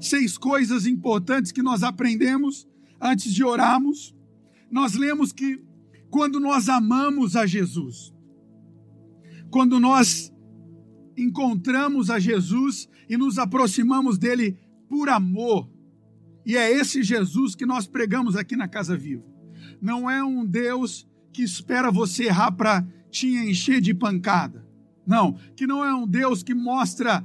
Seis 0.00 0.38
coisas 0.38 0.86
importantes 0.86 1.52
que 1.52 1.62
nós 1.62 1.82
aprendemos 1.82 2.66
antes 3.00 3.32
de 3.32 3.44
orarmos. 3.44 4.14
Nós 4.70 4.94
lemos 4.94 5.32
que 5.32 5.62
quando 6.10 6.40
nós 6.40 6.68
amamos 6.68 7.36
a 7.36 7.46
Jesus, 7.46 8.14
quando 9.50 9.78
nós 9.78 10.32
encontramos 11.16 12.10
a 12.10 12.18
Jesus 12.18 12.88
e 13.08 13.16
nos 13.16 13.38
aproximamos 13.38 14.18
dele 14.18 14.56
por 14.88 15.08
amor. 15.08 15.68
E 16.46 16.56
é 16.56 16.70
esse 16.70 17.02
Jesus 17.02 17.54
que 17.54 17.66
nós 17.66 17.86
pregamos 17.86 18.36
aqui 18.36 18.56
na 18.56 18.68
Casa 18.68 18.96
Viva. 18.96 19.24
Não 19.80 20.08
é 20.08 20.22
um 20.22 20.46
Deus 20.46 21.07
que 21.32 21.42
espera 21.42 21.90
você 21.90 22.24
errar 22.24 22.52
para 22.52 22.86
te 23.10 23.28
encher 23.28 23.80
de 23.80 23.94
pancada. 23.94 24.66
Não, 25.06 25.34
que 25.56 25.66
não 25.66 25.84
é 25.84 25.94
um 25.94 26.06
Deus 26.06 26.42
que 26.42 26.54
mostra 26.54 27.24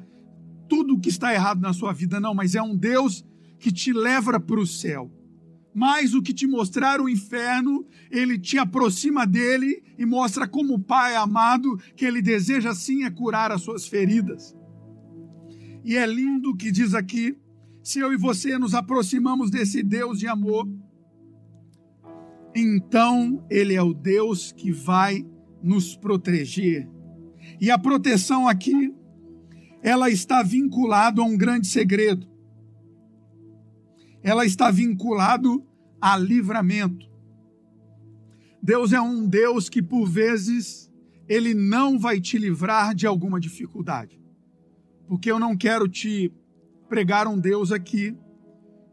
tudo 0.69 0.95
o 0.95 0.99
que 0.99 1.09
está 1.09 1.33
errado 1.33 1.59
na 1.59 1.73
sua 1.73 1.93
vida, 1.93 2.19
não, 2.19 2.33
mas 2.33 2.55
é 2.55 2.61
um 2.61 2.75
Deus 2.75 3.25
que 3.59 3.71
te 3.71 3.91
leva 3.91 4.39
para 4.39 4.59
o 4.59 4.67
céu. 4.67 5.11
Mais 5.75 6.11
do 6.11 6.21
que 6.21 6.33
te 6.33 6.45
mostrar 6.45 7.01
o 7.01 7.09
inferno, 7.09 7.85
ele 8.11 8.37
te 8.37 8.57
aproxima 8.57 9.25
dele 9.25 9.83
e 9.97 10.05
mostra 10.05 10.47
como 10.47 10.75
o 10.75 10.79
Pai 10.79 11.15
amado 11.15 11.77
que 11.95 12.05
ele 12.05 12.21
deseja 12.21 12.73
sim 12.75 13.03
é 13.03 13.09
curar 13.09 13.51
as 13.51 13.61
suas 13.61 13.87
feridas. 13.87 14.55
E 15.83 15.97
é 15.97 16.05
lindo 16.05 16.55
que 16.55 16.71
diz 16.71 16.93
aqui: 16.93 17.35
se 17.81 17.99
eu 17.99 18.13
e 18.13 18.17
você 18.17 18.57
nos 18.57 18.73
aproximamos 18.73 19.49
desse 19.49 19.83
Deus 19.83 20.19
de 20.19 20.27
amor, 20.27 20.67
então 22.55 23.45
ele 23.49 23.73
é 23.73 23.81
o 23.81 23.93
Deus 23.93 24.51
que 24.51 24.71
vai 24.71 25.25
nos 25.61 25.95
proteger. 25.95 26.87
E 27.59 27.71
a 27.71 27.77
proteção 27.77 28.47
aqui, 28.47 28.93
ela 29.81 30.09
está 30.09 30.43
vinculada 30.43 31.21
a 31.21 31.25
um 31.25 31.37
grande 31.37 31.67
segredo. 31.67 32.27
Ela 34.21 34.45
está 34.45 34.71
vinculado 34.71 35.65
a 35.99 36.17
livramento. 36.17 37.11
Deus 38.61 38.93
é 38.93 39.01
um 39.01 39.27
Deus 39.27 39.67
que 39.67 39.81
por 39.81 40.07
vezes 40.07 40.89
ele 41.27 41.53
não 41.53 41.99
vai 41.99 42.19
te 42.21 42.37
livrar 42.37 42.93
de 42.93 43.05
alguma 43.05 43.39
dificuldade. 43.39 44.21
Porque 45.07 45.29
eu 45.29 45.39
não 45.39 45.55
quero 45.55 45.87
te 45.87 46.31
pregar 46.87 47.27
um 47.27 47.37
Deus 47.37 47.71
aqui 47.71 48.15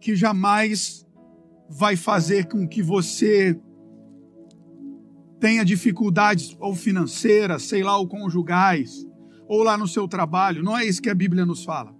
que 0.01 0.17
jamais 0.17 1.07
vai 1.71 1.95
fazer 1.95 2.49
com 2.49 2.67
que 2.67 2.83
você 2.83 3.59
tenha 5.39 5.65
dificuldades 5.65 6.57
ou 6.59 6.75
financeiras, 6.75 7.63
sei 7.63 7.85
lá, 7.85 7.97
ou 7.97 8.09
conjugais, 8.09 9.07
ou 9.47 9.63
lá 9.63 9.79
no 9.79 9.87
seu 9.87 10.09
trabalho. 10.09 10.65
Não 10.65 10.77
é 10.77 10.85
isso 10.85 11.01
que 11.01 11.09
a 11.09 11.15
Bíblia 11.15 11.47
nos 11.47 11.65
fala. 11.65 11.95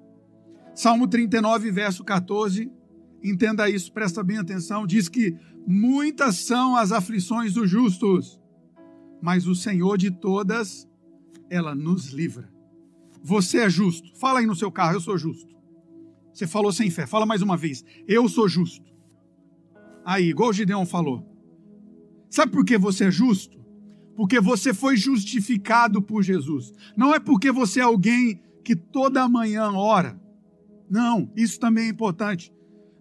Salmo 0.75 1.07
39, 1.07 1.71
verso 1.71 2.05
14, 2.05 2.71
entenda 3.23 3.71
isso, 3.71 3.93
presta 3.93 4.25
bem 4.25 4.39
atenção, 4.39 4.87
diz 4.87 5.09
que 5.09 5.37
muitas 5.67 6.39
são 6.39 6.75
as 6.75 6.91
aflições 6.91 7.55
dos 7.55 7.71
justos, 7.71 8.41
mas 9.23 9.47
o 9.47 9.55
Senhor 9.55 9.97
de 9.97 10.11
todas, 10.11 10.89
ela 11.49 11.75
nos 11.77 12.09
livra. 12.09 12.51
Você 13.23 13.59
é 13.59 13.71
justo. 13.71 14.11
Fala 14.19 14.41
aí 14.41 14.47
no 14.47 14.57
seu 14.57 14.73
carro, 14.73 14.97
eu 14.97 15.01
sou 15.01 15.17
justo. 15.17 15.55
Você 16.33 16.47
falou 16.47 16.73
sem 16.73 16.91
fé. 16.91 17.07
Fala 17.07 17.27
mais 17.27 17.43
uma 17.43 17.57
vez. 17.57 17.85
Eu 18.09 18.29
sou 18.29 18.49
justo. 18.49 18.90
Aí, 20.11 20.31
igual 20.31 20.51
o 20.51 20.53
Gideon 20.53 20.85
falou. 20.85 21.25
Sabe 22.29 22.51
por 22.51 22.65
que 22.65 22.77
você 22.77 23.05
é 23.05 23.11
justo? 23.13 23.57
Porque 24.17 24.41
você 24.41 24.75
foi 24.75 24.97
justificado 24.97 26.03
por 26.03 26.25
Jesus. 26.25 26.73
Não 26.97 27.15
é 27.15 27.21
porque 27.21 27.53
você 27.53 27.79
é 27.79 27.85
alguém 27.85 28.43
que 28.65 28.75
toda 28.75 29.29
manhã 29.29 29.71
ora. 29.71 30.21
Não, 30.91 31.33
isso 31.37 31.61
também 31.61 31.85
é 31.85 31.91
importante. 31.91 32.53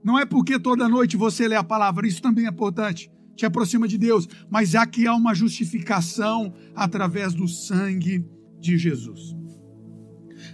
Não 0.04 0.20
é 0.20 0.24
porque 0.24 0.60
toda 0.60 0.88
noite 0.88 1.18
você 1.18 1.48
lê 1.48 1.56
a 1.56 1.64
palavra, 1.64 2.06
isso 2.06 2.22
também 2.22 2.46
é 2.46 2.50
importante. 2.50 3.12
Te 3.36 3.44
aproxima 3.44 3.88
de 3.88 3.98
Deus. 3.98 4.30
Mas 4.48 4.76
aqui 4.76 5.08
há 5.08 5.16
uma 5.16 5.34
justificação 5.34 6.54
através 6.76 7.34
do 7.34 7.48
sangue 7.48 8.24
de 8.60 8.78
Jesus. 8.78 9.36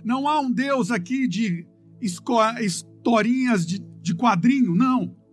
Não 0.05 0.25
há 0.25 0.39
um 0.39 0.53
Deus 0.53 0.89
aqui 0.89 1.27
de 1.27 1.67
historinhas 2.01 3.65
de, 3.65 3.83
de 4.01 4.15
quadrinho, 4.15 4.73
não. 4.73 5.24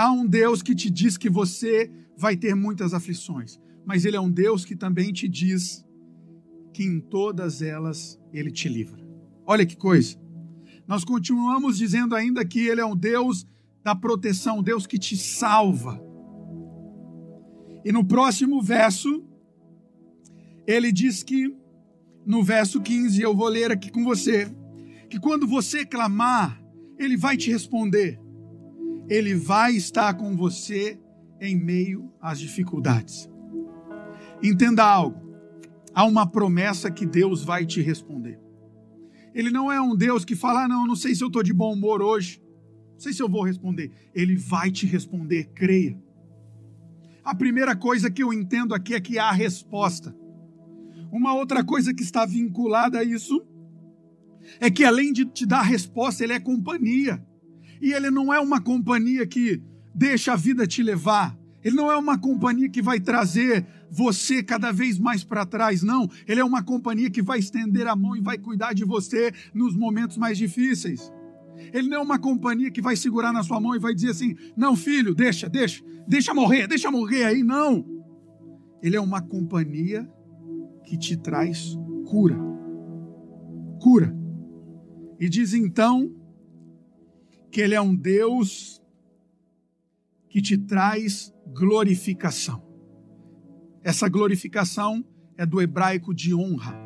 Há 0.00 0.10
um 0.10 0.26
Deus 0.26 0.62
que 0.62 0.74
te 0.74 0.88
diz 0.88 1.18
que 1.18 1.28
você 1.28 1.92
vai 2.16 2.34
ter 2.34 2.54
muitas 2.54 2.94
aflições, 2.94 3.60
mas 3.84 4.06
Ele 4.06 4.16
é 4.16 4.20
um 4.20 4.30
Deus 4.30 4.64
que 4.64 4.74
também 4.74 5.12
te 5.12 5.28
diz 5.28 5.84
que 6.72 6.82
em 6.82 6.98
todas 6.98 7.60
elas 7.60 8.18
Ele 8.32 8.50
te 8.50 8.66
livra. 8.66 9.06
Olha 9.44 9.66
que 9.66 9.76
coisa. 9.76 10.16
Nós 10.88 11.04
continuamos 11.04 11.76
dizendo 11.76 12.14
ainda 12.14 12.46
que 12.46 12.60
Ele 12.60 12.80
é 12.80 12.86
um 12.86 12.96
Deus 12.96 13.46
da 13.84 13.94
proteção, 13.94 14.62
Deus 14.62 14.86
que 14.86 14.98
te 14.98 15.18
salva. 15.18 16.02
E 17.84 17.92
no 17.92 18.02
próximo 18.02 18.62
verso, 18.62 19.22
ele 20.66 20.90
diz 20.90 21.22
que, 21.22 21.54
no 22.24 22.42
verso 22.42 22.80
15, 22.80 23.20
eu 23.20 23.36
vou 23.36 23.48
ler 23.48 23.70
aqui 23.70 23.90
com 23.90 24.02
você, 24.02 24.50
que 25.10 25.20
quando 25.20 25.46
você 25.46 25.84
clamar, 25.84 26.58
Ele 26.98 27.18
vai 27.18 27.36
te 27.36 27.50
responder. 27.50 28.18
Ele 29.10 29.34
vai 29.34 29.74
estar 29.74 30.14
com 30.14 30.36
você 30.36 30.98
em 31.40 31.56
meio 31.56 32.12
às 32.20 32.38
dificuldades. 32.38 33.28
Entenda 34.40 34.84
algo: 34.84 35.20
há 35.92 36.04
uma 36.04 36.26
promessa 36.26 36.90
que 36.90 37.04
Deus 37.04 37.42
vai 37.42 37.66
te 37.66 37.82
responder. 37.82 38.38
Ele 39.34 39.50
não 39.50 39.70
é 39.70 39.80
um 39.80 39.96
Deus 39.96 40.24
que 40.24 40.34
fala, 40.36 40.64
ah, 40.64 40.68
não, 40.68 40.86
não 40.86 40.96
sei 40.96 41.14
se 41.14 41.22
eu 41.22 41.28
estou 41.28 41.42
de 41.42 41.52
bom 41.52 41.72
humor 41.72 42.02
hoje, 42.02 42.42
não 42.92 43.00
sei 43.00 43.12
se 43.12 43.22
eu 43.22 43.28
vou 43.28 43.44
responder. 43.44 43.90
Ele 44.14 44.36
vai 44.36 44.70
te 44.70 44.86
responder, 44.86 45.50
creia. 45.54 46.00
A 47.24 47.34
primeira 47.34 47.76
coisa 47.76 48.10
que 48.10 48.22
eu 48.22 48.32
entendo 48.32 48.74
aqui 48.74 48.94
é 48.94 49.00
que 49.00 49.18
há 49.18 49.30
resposta. 49.30 50.14
Uma 51.12 51.34
outra 51.34 51.64
coisa 51.64 51.92
que 51.92 52.02
está 52.02 52.24
vinculada 52.24 53.00
a 53.00 53.04
isso 53.04 53.44
é 54.60 54.70
que 54.70 54.84
além 54.84 55.12
de 55.12 55.24
te 55.24 55.44
dar 55.44 55.62
resposta, 55.62 56.24
ele 56.24 56.32
é 56.32 56.40
companhia. 56.40 57.24
E 57.80 57.92
ele 57.92 58.10
não 58.10 58.32
é 58.32 58.38
uma 58.38 58.60
companhia 58.60 59.26
que 59.26 59.62
deixa 59.94 60.32
a 60.32 60.36
vida 60.36 60.66
te 60.66 60.82
levar. 60.82 61.36
Ele 61.62 61.76
não 61.76 61.90
é 61.90 61.96
uma 61.96 62.18
companhia 62.18 62.68
que 62.68 62.80
vai 62.80 63.00
trazer 63.00 63.66
você 63.90 64.42
cada 64.42 64.72
vez 64.72 64.98
mais 64.98 65.24
para 65.24 65.44
trás, 65.44 65.82
não. 65.82 66.08
Ele 66.26 66.40
é 66.40 66.44
uma 66.44 66.62
companhia 66.62 67.10
que 67.10 67.22
vai 67.22 67.38
estender 67.38 67.86
a 67.86 67.96
mão 67.96 68.16
e 68.16 68.20
vai 68.20 68.38
cuidar 68.38 68.72
de 68.72 68.84
você 68.84 69.32
nos 69.52 69.76
momentos 69.76 70.16
mais 70.16 70.38
difíceis. 70.38 71.12
Ele 71.72 71.88
não 71.88 71.98
é 71.98 72.00
uma 72.00 72.18
companhia 72.18 72.70
que 72.70 72.80
vai 72.80 72.96
segurar 72.96 73.32
na 73.32 73.42
sua 73.42 73.60
mão 73.60 73.74
e 73.74 73.78
vai 73.78 73.94
dizer 73.94 74.10
assim: 74.10 74.34
não, 74.56 74.74
filho, 74.74 75.14
deixa, 75.14 75.48
deixa, 75.48 75.84
deixa 76.08 76.32
morrer, 76.32 76.66
deixa 76.66 76.90
morrer 76.90 77.24
aí. 77.24 77.42
Não. 77.42 77.84
Ele 78.82 78.96
é 78.96 79.00
uma 79.00 79.20
companhia 79.20 80.08
que 80.84 80.96
te 80.96 81.16
traz 81.16 81.76
cura. 82.06 82.38
Cura. 83.80 84.16
E 85.18 85.28
diz 85.28 85.52
então 85.52 86.10
que 87.50 87.60
Ele 87.60 87.74
é 87.74 87.80
um 87.80 87.94
Deus 87.94 88.80
que 90.28 90.40
te 90.40 90.56
traz 90.56 91.34
glorificação. 91.52 92.62
Essa 93.82 94.08
glorificação 94.08 95.04
é 95.36 95.44
do 95.44 95.60
hebraico 95.60 96.14
de 96.14 96.34
honra. 96.34 96.78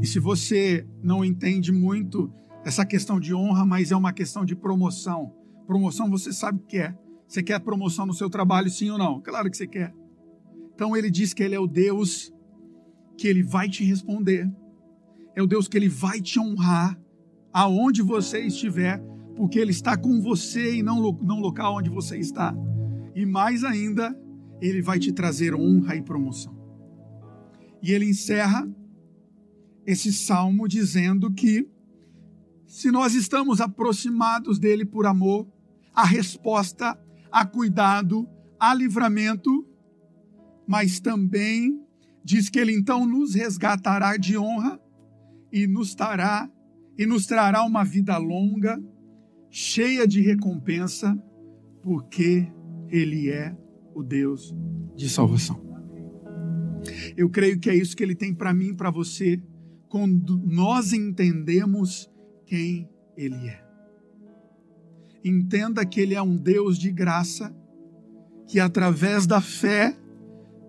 E 0.00 0.06
se 0.06 0.18
você 0.18 0.86
não 1.02 1.24
entende 1.24 1.70
muito 1.70 2.32
essa 2.64 2.86
questão 2.86 3.20
de 3.20 3.34
honra, 3.34 3.64
mas 3.64 3.90
é 3.90 3.96
uma 3.96 4.12
questão 4.12 4.44
de 4.44 4.54
promoção. 4.54 5.34
Promoção 5.66 6.10
você 6.10 6.32
sabe 6.32 6.58
o 6.58 6.66
que 6.66 6.78
é. 6.78 6.96
Você 7.26 7.42
quer 7.42 7.58
promoção 7.60 8.06
no 8.06 8.14
seu 8.14 8.30
trabalho, 8.30 8.70
sim 8.70 8.90
ou 8.90 8.98
não? 8.98 9.20
Claro 9.20 9.50
que 9.50 9.56
você 9.56 9.66
quer. 9.66 9.94
Então 10.74 10.96
ele 10.96 11.10
diz 11.10 11.34
que 11.34 11.42
ele 11.42 11.54
é 11.54 11.60
o 11.60 11.66
Deus 11.66 12.32
que 13.16 13.26
ele 13.26 13.42
vai 13.42 13.68
te 13.68 13.84
responder. 13.84 14.50
É 15.34 15.42
o 15.42 15.46
Deus 15.46 15.66
que 15.66 15.76
ele 15.76 15.88
vai 15.88 16.20
te 16.20 16.38
honrar 16.38 16.98
aonde 17.52 18.02
você 18.02 18.40
estiver, 18.40 18.98
porque 19.36 19.58
Ele 19.58 19.70
está 19.70 19.96
com 19.96 20.20
você 20.20 20.76
e 20.76 20.82
não 20.82 20.96
no 21.00 21.38
local 21.38 21.76
onde 21.76 21.90
você 21.90 22.18
está. 22.18 22.54
E 23.14 23.26
mais 23.26 23.64
ainda, 23.64 24.16
Ele 24.60 24.80
vai 24.80 24.98
te 24.98 25.12
trazer 25.12 25.54
honra 25.54 25.96
e 25.96 26.02
promoção. 26.02 26.56
E 27.82 27.90
ele 27.90 28.08
encerra 28.08 28.68
esse 29.84 30.12
salmo 30.12 30.68
dizendo 30.68 31.32
que 31.32 31.68
se 32.64 32.92
nós 32.92 33.14
estamos 33.14 33.60
aproximados 33.60 34.58
dele 34.58 34.84
por 34.84 35.04
amor, 35.04 35.48
a 35.92 36.04
resposta 36.04 36.96
a 37.32 37.46
cuidado, 37.46 38.28
a 38.60 38.74
livramento, 38.74 39.66
mas 40.68 41.00
também 41.00 41.80
diz 42.22 42.50
que 42.50 42.58
ele 42.58 42.72
então 42.72 43.06
nos 43.06 43.34
resgatará 43.34 44.16
de 44.18 44.36
honra 44.36 44.78
e 45.50 45.66
nos 45.66 45.94
dará 45.94 46.48
e 46.98 47.06
nos 47.06 47.26
trará 47.26 47.62
uma 47.64 47.84
vida 47.84 48.16
longa, 48.18 48.82
cheia 49.50 50.06
de 50.06 50.20
recompensa, 50.20 51.16
porque 51.82 52.50
Ele 52.88 53.30
é 53.30 53.56
o 53.94 54.02
Deus 54.02 54.54
de 54.94 55.08
salvação. 55.08 55.60
Eu 57.16 57.30
creio 57.30 57.58
que 57.58 57.70
é 57.70 57.74
isso 57.74 57.96
que 57.96 58.02
Ele 58.02 58.14
tem 58.14 58.34
para 58.34 58.52
mim 58.52 58.68
e 58.68 58.74
para 58.74 58.90
você, 58.90 59.40
quando 59.88 60.38
nós 60.38 60.92
entendemos 60.92 62.10
quem 62.46 62.88
Ele 63.16 63.48
é. 63.48 63.62
Entenda 65.24 65.84
que 65.86 66.00
Ele 66.00 66.14
é 66.14 66.22
um 66.22 66.36
Deus 66.36 66.78
de 66.78 66.90
graça, 66.90 67.54
que 68.46 68.58
através 68.58 69.26
da 69.26 69.40
fé 69.40 69.96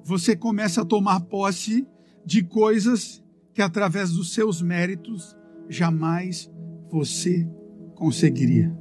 você 0.05 0.36
começa 0.36 0.82
a 0.82 0.86
tomar 0.86 1.21
posse 1.21 1.88
de 2.26 2.43
coisas 2.43 3.24
que 3.53 3.61
através 3.61 4.11
dos 4.11 4.34
seus 4.34 4.61
méritos 4.61 5.36
jamais 5.70 6.51
você 6.89 7.47
conseguiria. 7.95 8.76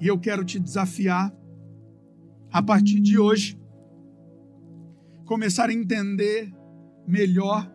E 0.00 0.06
eu 0.06 0.18
quero 0.18 0.44
te 0.44 0.58
desafiar 0.58 1.34
a 2.50 2.62
partir 2.62 3.00
de 3.00 3.18
hoje 3.18 3.58
começar 5.24 5.70
a 5.70 5.72
entender 5.72 6.52
melhor 7.06 7.70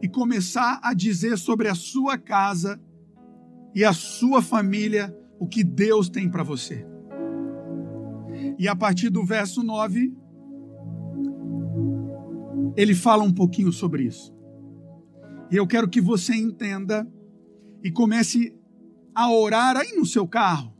e 0.00 0.08
começar 0.08 0.80
a 0.82 0.94
dizer 0.94 1.36
sobre 1.36 1.68
a 1.68 1.74
sua 1.74 2.16
casa 2.16 2.80
e 3.74 3.84
a 3.84 3.92
sua 3.92 4.40
família 4.40 5.14
o 5.38 5.46
que 5.46 5.64
Deus 5.64 6.08
tem 6.08 6.28
para 6.28 6.42
você. 6.42 6.86
E 8.58 8.68
a 8.68 8.76
partir 8.76 9.10
do 9.10 9.24
verso 9.24 9.62
9, 9.62 10.14
ele 12.76 12.94
fala 12.94 13.22
um 13.22 13.32
pouquinho 13.32 13.72
sobre 13.72 14.04
isso. 14.04 14.34
E 15.50 15.56
eu 15.56 15.66
quero 15.66 15.88
que 15.88 16.00
você 16.00 16.34
entenda 16.34 17.06
e 17.84 17.90
comece 17.92 18.56
a 19.14 19.30
orar 19.30 19.76
aí 19.76 19.94
no 19.94 20.06
seu 20.06 20.26
carro. 20.26 20.72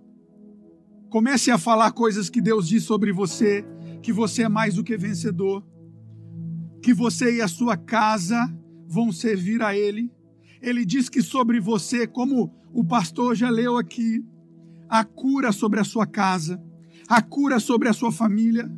Comece 1.11 1.51
a 1.51 1.59
falar 1.59 1.93
coisas 1.93 2.31
que 2.31 2.41
Deus 2.41 2.67
diz 2.67 2.83
sobre 2.83 3.13
você, 3.13 3.65
que 4.03 4.11
você 4.13 4.45
é 4.45 4.49
mais 4.49 4.75
do 4.75 4.83
que 4.83 4.97
vencedor, 4.97 5.63
que 6.83 6.95
você 6.95 7.37
e 7.37 7.43
a 7.43 7.47
sua 7.47 7.77
casa 7.77 8.51
vão 8.89 9.13
servir 9.13 9.63
a 9.63 9.77
Ele. 9.77 10.11
Ele 10.63 10.85
diz 10.85 11.11
que 11.11 11.23
sobre 11.23 11.61
você, 11.61 12.07
como 12.07 12.53
o 12.73 12.83
pastor 12.83 13.37
já 13.37 13.51
leu 13.51 13.77
aqui, 13.77 14.25
a 14.89 15.05
cura 15.05 15.53
sobre 15.53 15.79
a 15.79 15.85
sua 15.85 16.07
casa, 16.07 16.61
a 17.07 17.21
cura 17.21 17.61
sobre 17.61 17.89
a 17.89 17.93
sua 17.93 18.11
família, 18.11 18.71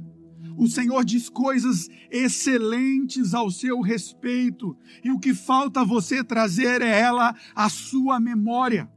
o 0.56 0.66
Senhor 0.68 1.04
diz 1.04 1.28
coisas 1.28 1.88
excelentes 2.10 3.34
ao 3.34 3.50
seu 3.50 3.80
respeito, 3.80 4.76
e 5.04 5.10
o 5.10 5.18
que 5.18 5.34
falta 5.34 5.84
você 5.84 6.24
trazer 6.24 6.82
é 6.82 7.00
ela 7.00 7.34
à 7.54 7.68
sua 7.68 8.18
memória. 8.18 8.90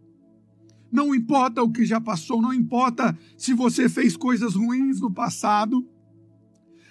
Não 0.91 1.13
importa 1.13 1.61
o 1.61 1.71
que 1.71 1.85
já 1.85 2.01
passou, 2.01 2.41
não 2.41 2.53
importa 2.53 3.17
se 3.37 3.53
você 3.53 3.87
fez 3.87 4.17
coisas 4.17 4.55
ruins 4.55 4.99
no 4.99 5.11
passado, 5.11 5.87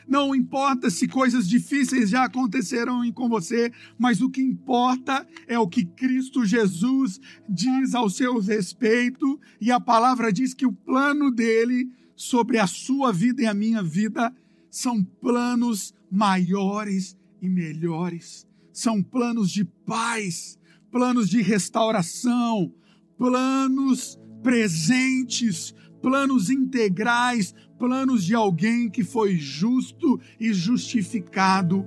não 0.08 0.34
importa 0.34 0.88
se 0.88 1.06
coisas 1.06 1.46
difíceis 1.46 2.08
já 2.08 2.24
aconteceram 2.24 3.00
com 3.12 3.28
você, 3.28 3.70
mas 3.98 4.22
o 4.22 4.30
que 4.30 4.40
importa 4.40 5.26
é 5.46 5.58
o 5.58 5.68
que 5.68 5.84
Cristo 5.84 6.46
Jesus 6.46 7.20
diz 7.46 7.94
ao 7.94 8.08
seu 8.08 8.38
respeito, 8.38 9.38
e 9.60 9.70
a 9.70 9.78
palavra 9.78 10.32
diz 10.32 10.54
que 10.54 10.64
o 10.64 10.72
plano 10.72 11.30
dele 11.30 11.90
sobre 12.16 12.58
a 12.58 12.66
sua 12.66 13.12
vida 13.12 13.42
e 13.42 13.46
a 13.46 13.52
minha 13.52 13.82
vida 13.82 14.34
são 14.70 15.02
planos 15.02 15.94
maiores 16.10 17.16
e 17.40 17.48
melhores. 17.48 18.46
São 18.72 19.02
planos 19.02 19.50
de 19.50 19.64
paz, 19.64 20.58
planos 20.90 21.28
de 21.28 21.42
restauração, 21.42 22.72
planos 23.16 24.18
presentes, 24.42 25.74
planos 26.00 26.50
integrais, 26.50 27.54
planos 27.78 28.24
de 28.24 28.34
alguém 28.34 28.88
que 28.88 29.02
foi 29.02 29.36
justo 29.36 30.20
e 30.38 30.52
justificado. 30.52 31.86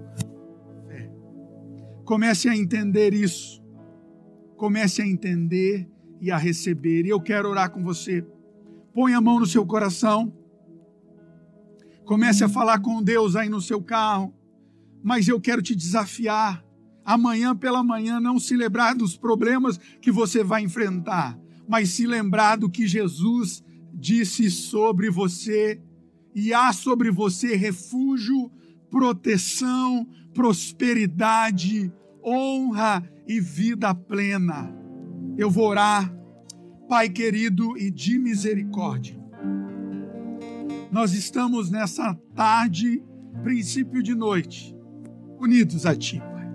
Comece 2.04 2.50
a 2.50 2.56
entender 2.56 3.14
isso. 3.14 3.62
Comece 4.58 5.02
a 5.02 5.08
entender 5.08 5.88
e 6.20 6.30
a 6.30 6.38
receber. 6.38 7.06
E 7.06 7.10
eu 7.10 7.22
quero 7.22 7.50
orar 7.50 7.72
com 7.72 7.82
você. 7.84 8.26
Põe 8.94 9.14
a 9.14 9.22
mão 9.22 9.40
no 9.40 9.46
seu 9.46 9.66
coração. 9.66 10.34
Comece 12.12 12.44
a 12.44 12.50
falar 12.50 12.80
com 12.80 13.02
Deus 13.02 13.38
aí 13.38 13.48
no 13.48 13.62
seu 13.62 13.82
carro. 13.82 14.34
Mas 15.02 15.30
eu 15.30 15.40
quero 15.40 15.62
te 15.62 15.74
desafiar. 15.74 16.62
Amanhã 17.06 17.56
pela 17.56 17.82
manhã 17.82 18.20
não 18.20 18.38
se 18.38 18.54
lembrar 18.54 18.94
dos 18.96 19.16
problemas 19.16 19.80
que 20.02 20.12
você 20.12 20.44
vai 20.44 20.62
enfrentar, 20.62 21.40
mas 21.70 21.92
se 21.92 22.06
lembrar 22.06 22.58
do 22.58 22.70
que 22.70 22.86
Jesus 22.86 23.64
disse 23.94 24.52
sobre 24.52 25.10
você 25.10 25.82
e 26.36 26.54
há 26.54 26.74
sobre 26.74 27.10
você 27.10 27.56
refúgio, 27.56 28.52
proteção, 28.90 30.06
prosperidade, 30.34 31.94
honra 32.22 33.10
e 33.26 33.40
vida 33.40 33.96
plena. 33.96 34.70
Eu 35.38 35.50
vou 35.50 35.70
orar, 35.70 36.14
Pai 36.90 37.08
querido 37.08 37.78
e 37.78 37.90
de 37.90 38.20
misericórdia 38.20 39.21
nós 40.92 41.14
estamos 41.14 41.72
nessa 41.72 42.14
tarde, 42.36 43.02
princípio 43.44 44.04
de 44.04 44.14
noite, 44.14 44.76
unidos 45.40 45.86
a 45.86 45.96
Ti, 45.96 46.20
Pai. 46.20 46.52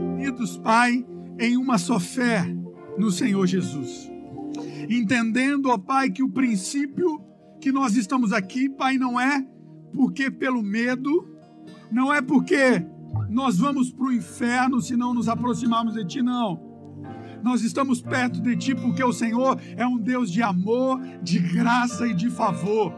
Unidos, 0.00 0.58
Pai, 0.58 1.06
em 1.38 1.56
uma 1.56 1.78
só 1.78 2.00
fé 2.00 2.44
no 2.98 3.10
Senhor 3.10 3.46
Jesus. 3.46 4.10
Entendendo, 4.90 5.70
ó 5.70 5.78
Pai, 5.78 6.10
que 6.10 6.24
o 6.24 6.28
princípio 6.28 7.24
que 7.60 7.70
nós 7.70 7.94
estamos 7.94 8.32
aqui, 8.32 8.68
Pai, 8.68 8.98
não 8.98 9.18
é 9.20 9.46
porque 9.94 10.28
pelo 10.28 10.62
medo, 10.62 11.28
não 11.90 12.12
é 12.12 12.20
porque 12.20 12.84
nós 13.30 13.58
vamos 13.58 13.92
para 13.92 14.06
o 14.06 14.12
inferno 14.12 14.80
se 14.80 14.96
não 14.96 15.14
nos 15.14 15.28
aproximarmos 15.28 15.94
de 15.94 16.04
Ti, 16.04 16.20
não 16.20 16.65
nós 17.46 17.62
estamos 17.62 18.02
perto 18.02 18.40
de 18.40 18.56
Ti 18.56 18.74
porque 18.74 19.04
o 19.04 19.12
Senhor 19.12 19.56
é 19.76 19.86
um 19.86 19.96
Deus 19.96 20.32
de 20.32 20.42
amor, 20.42 21.00
de 21.22 21.38
graça 21.38 22.04
e 22.04 22.12
de 22.12 22.28
favor. 22.28 22.92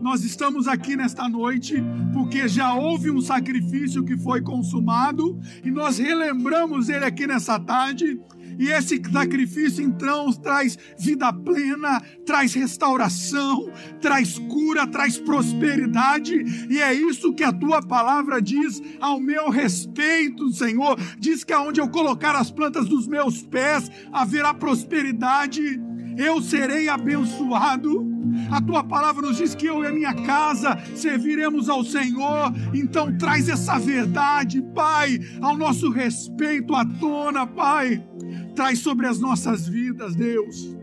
Nós 0.00 0.24
estamos 0.24 0.66
aqui 0.66 0.96
nesta 0.96 1.28
noite 1.28 1.76
porque 2.12 2.48
já 2.48 2.74
houve 2.74 3.08
um 3.08 3.20
sacrifício 3.20 4.04
que 4.04 4.16
foi 4.16 4.42
consumado 4.42 5.38
e 5.64 5.70
nós 5.70 5.98
relembramos 5.98 6.88
ele 6.88 7.04
aqui 7.04 7.24
nessa 7.24 7.56
tarde 7.60 8.20
e 8.58 8.68
esse 8.70 9.00
sacrifício 9.10 9.84
então 9.84 10.32
traz 10.32 10.78
vida 10.98 11.32
plena, 11.32 12.00
traz 12.24 12.54
restauração, 12.54 13.70
traz 14.00 14.38
cura, 14.38 14.86
traz 14.86 15.18
prosperidade, 15.18 16.34
e 16.70 16.80
é 16.80 16.92
isso 16.92 17.34
que 17.34 17.44
a 17.44 17.52
tua 17.52 17.82
palavra 17.82 18.40
diz 18.40 18.82
ao 19.00 19.20
meu 19.20 19.50
respeito, 19.50 20.50
Senhor. 20.52 20.98
Diz 21.18 21.44
que 21.44 21.52
aonde 21.52 21.80
eu 21.80 21.88
colocar 21.88 22.34
as 22.34 22.50
plantas 22.50 22.86
dos 22.86 23.06
meus 23.06 23.42
pés 23.42 23.90
haverá 24.12 24.54
prosperidade, 24.54 25.80
eu 26.16 26.40
serei 26.40 26.88
abençoado. 26.88 28.06
A 28.50 28.60
tua 28.60 28.82
palavra 28.82 29.26
nos 29.26 29.36
diz 29.36 29.54
que 29.54 29.66
eu 29.66 29.84
e 29.84 29.86
a 29.86 29.92
minha 29.92 30.14
casa 30.14 30.78
serviremos 30.94 31.68
ao 31.68 31.84
Senhor. 31.84 32.52
Então 32.74 33.16
traz 33.16 33.48
essa 33.48 33.78
verdade, 33.78 34.62
Pai, 34.74 35.20
ao 35.40 35.56
nosso 35.56 35.90
respeito 35.90 36.74
à 36.74 36.84
tona, 36.84 37.46
Pai 37.46 38.02
traz 38.56 38.78
sobre 38.78 39.06
as 39.06 39.20
nossas 39.20 39.68
vidas, 39.68 40.16
Deus. 40.16 40.74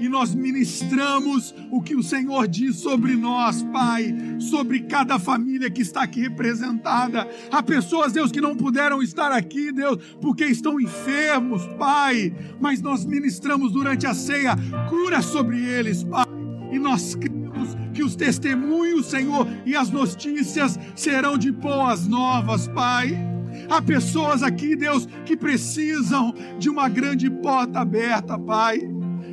E 0.00 0.08
nós 0.08 0.34
ministramos 0.34 1.54
o 1.70 1.80
que 1.80 1.94
o 1.94 2.02
Senhor 2.02 2.48
diz 2.48 2.76
sobre 2.76 3.14
nós, 3.14 3.62
Pai, 3.62 4.14
sobre 4.40 4.80
cada 4.80 5.18
família 5.18 5.70
que 5.70 5.82
está 5.82 6.02
aqui 6.02 6.20
representada. 6.20 7.28
Há 7.50 7.62
pessoas, 7.62 8.12
Deus, 8.12 8.32
que 8.32 8.40
não 8.40 8.56
puderam 8.56 9.00
estar 9.00 9.30
aqui, 9.30 9.70
Deus, 9.70 9.98
porque 10.20 10.44
estão 10.46 10.80
enfermos, 10.80 11.64
Pai. 11.78 12.34
Mas 12.60 12.82
nós 12.82 13.04
ministramos 13.04 13.72
durante 13.72 14.06
a 14.06 14.14
ceia 14.14 14.56
cura 14.88 15.22
sobre 15.22 15.64
eles, 15.64 16.02
Pai. 16.02 16.26
E 16.72 16.78
nós 16.78 17.14
cremos 17.14 17.76
que 17.94 18.02
os 18.02 18.16
testemunhos, 18.16 19.06
Senhor, 19.06 19.46
e 19.64 19.76
as 19.76 19.90
notícias 19.90 20.78
serão 20.96 21.38
de 21.38 21.52
boas 21.52 22.06
novas, 22.06 22.66
Pai 22.68 23.37
Há 23.68 23.82
pessoas 23.82 24.42
aqui, 24.42 24.74
Deus, 24.74 25.06
que 25.24 25.36
precisam 25.36 26.34
de 26.58 26.70
uma 26.70 26.88
grande 26.88 27.30
porta 27.30 27.80
aberta, 27.80 28.38
Pai. 28.38 28.80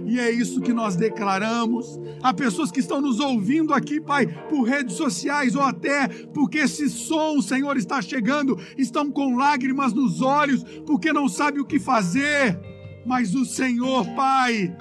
E 0.06 0.20
é 0.20 0.30
isso 0.30 0.62
que 0.62 0.74
nós 0.74 0.96
declaramos. 0.96 2.00
Há 2.22 2.34
pessoas 2.34 2.70
que 2.72 2.80
estão 2.80 3.02
nos 3.02 3.20
ouvindo 3.20 3.74
aqui, 3.74 4.00
Pai, 4.00 4.28
por 4.50 4.64
redes 4.64 4.96
sociais 4.96 5.56
ou 5.56 5.62
até 5.62 6.08
porque 6.34 6.60
esse 6.60 6.90
som, 6.90 7.42
Senhor, 7.42 7.78
está 7.78 8.02
chegando, 8.02 8.60
estão 8.78 9.10
com 9.10 9.36
lágrimas 9.36 9.94
nos 9.94 10.22
olhos, 10.22 10.64
porque 10.86 11.14
não 11.14 11.28
sabe 11.28 11.60
o 11.60 11.66
que 11.66 11.80
fazer. 11.80 12.60
Mas 13.06 13.34
o 13.34 13.46
Senhor, 13.46 14.06
Pai, 14.16 14.76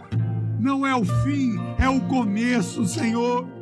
não 0.61 0.86
é 0.86 0.94
o 0.94 1.05
fim, 1.05 1.57
é 1.78 1.88
o 1.88 2.00
começo, 2.02 2.84
Senhor. 2.86 3.53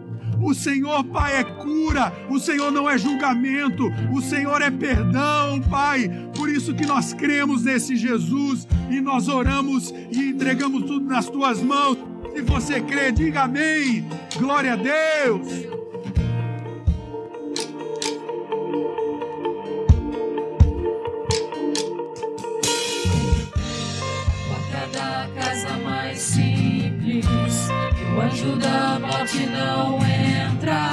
O 0.43 0.55
Senhor, 0.55 1.05
Pai, 1.05 1.36
é 1.36 1.45
cura. 1.45 2.12
O 2.28 2.38
Senhor 2.38 2.70
não 2.70 2.90
é 2.90 2.99
julgamento. 2.99 3.84
O 4.12 4.20
Senhor 4.20 4.61
é 4.61 4.70
perdão, 4.70 5.61
Pai. 5.70 6.11
Por 6.34 6.49
isso 6.49 6.74
que 6.74 6.84
nós 6.84 7.12
cremos 7.12 7.64
nesse 7.64 7.97
Jesus 7.97 8.66
e 8.90 9.01
nós 9.01 9.28
oramos 9.28 9.95
e 10.11 10.30
entregamos 10.30 10.82
tudo 10.82 11.07
nas 11.07 11.26
tuas 11.26 11.62
mãos. 11.62 11.97
Se 12.34 12.43
você 12.43 12.80
crê, 12.80 13.12
diga 13.12 13.43
amém. 13.43 14.05
Glória 14.38 14.72
a 14.72 14.76
Deus. 14.76 15.82
ajuda 28.33 28.68
a 28.68 28.99
morte 28.99 29.47
não 29.47 29.99
entra. 30.07 30.91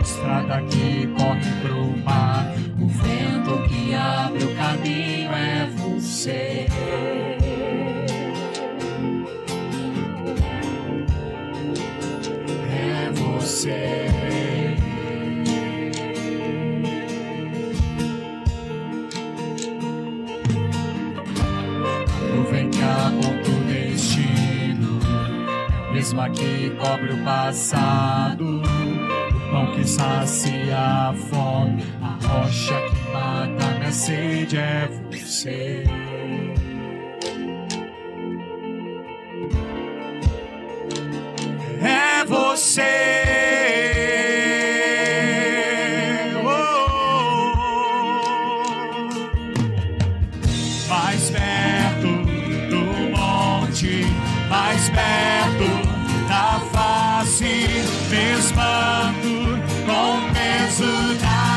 Estrada 0.00 0.60
que 0.62 1.06
corre 1.16 1.50
pro 1.62 1.96
mar, 2.04 2.52
o 2.80 2.88
vento 2.88 3.68
que 3.68 3.94
abre 3.94 4.44
o 4.44 4.54
caminho 4.56 5.32
é 5.32 5.66
você. 5.76 6.53
mesma 26.14 26.30
que 26.30 26.70
cobre 26.78 27.12
o 27.12 27.24
passado, 27.24 28.62
o 28.62 29.50
pão 29.50 29.74
que 29.74 29.84
sacia 29.84 30.78
a 30.78 31.12
fome, 31.12 31.84
a 32.00 32.16
rocha 32.26 32.80
que 32.88 33.12
mata 33.12 33.74
minha 33.78 33.90
sede 33.90 34.56
é 34.56 34.88
você. 35.10 35.84
É 41.82 42.24
você. 42.24 42.82
Oh. 46.44 46.86
mais 50.88 51.30
perto 51.30 52.06
do 52.70 52.80
monte, 53.10 54.06
mais 54.48 54.88
perto 54.90 55.33
se 57.34 57.44
mesma 58.10 59.12
com 59.84 60.32
peso 60.32 61.14
da 61.20 61.53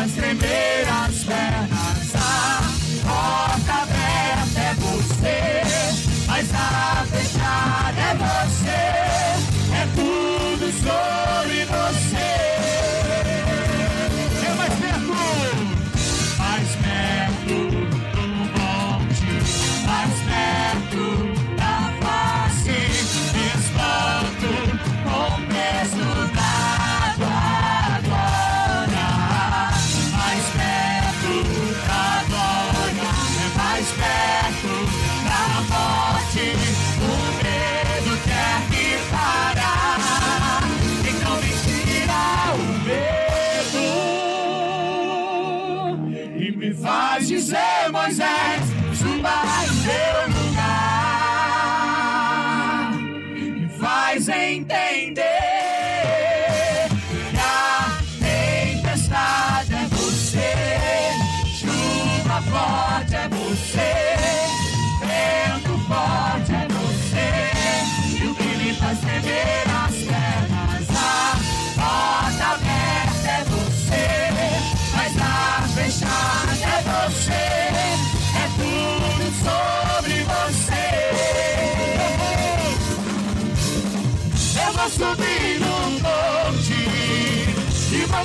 faz 0.00 0.12
tremer 0.12 0.88
as 0.88 1.24
pernas. 1.24 2.14
A 2.14 2.62
porta 3.06 3.72
aberta 3.82 4.60
é 4.60 4.74
você, 4.74 5.62
mas 6.26 6.48
a 6.54 7.04
fechada 7.10 8.00
é 8.00 8.14
você. 8.14 8.80
É 9.76 9.86
tudo 9.94 10.72
sobre. 10.72 11.29
Isaacs, 48.10 48.66
Zumba, 48.98 49.30
Isaacs. 49.62 50.19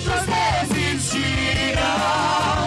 outros 0.08 0.26
desistirão. 0.70 2.65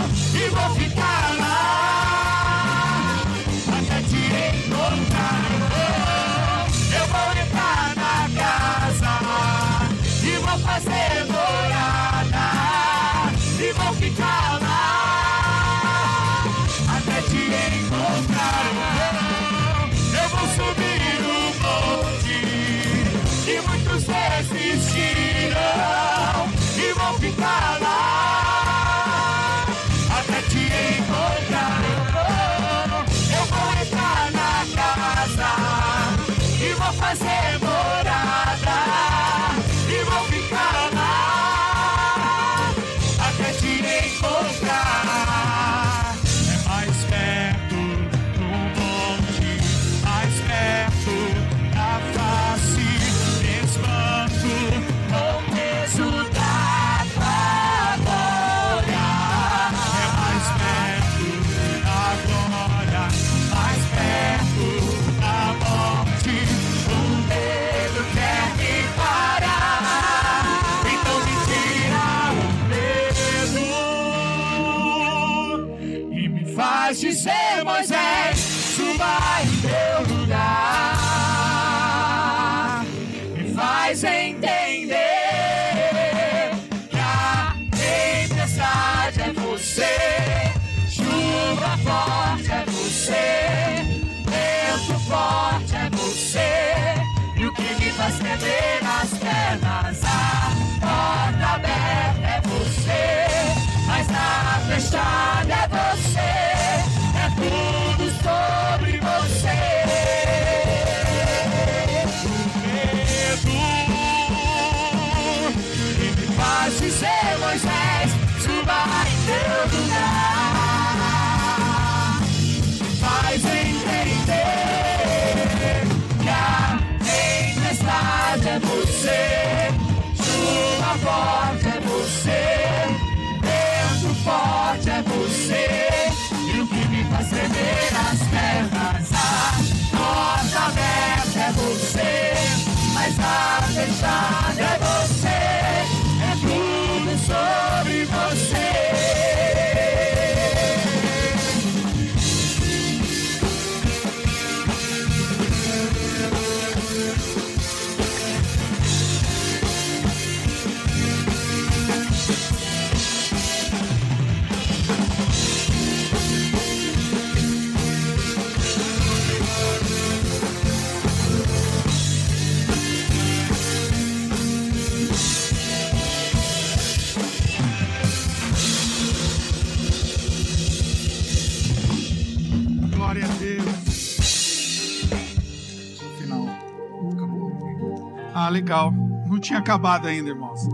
Legal. 188.59 188.93
Não 189.27 189.39
tinha 189.39 189.59
acabado 189.59 190.07
ainda, 190.09 190.31
irmãos. 190.31 190.69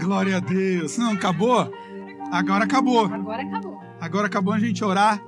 Glória 0.00 0.36
a 0.36 0.40
Deus. 0.40 0.96
Não, 0.98 1.12
acabou? 1.12 1.72
Agora 2.30 2.64
acabou. 2.64 3.06
Agora 3.06 3.42
acabou. 3.42 3.80
Agora 4.00 4.26
acabou 4.26 4.54
a 4.54 4.58
gente 4.58 4.84
orar. 4.84 5.20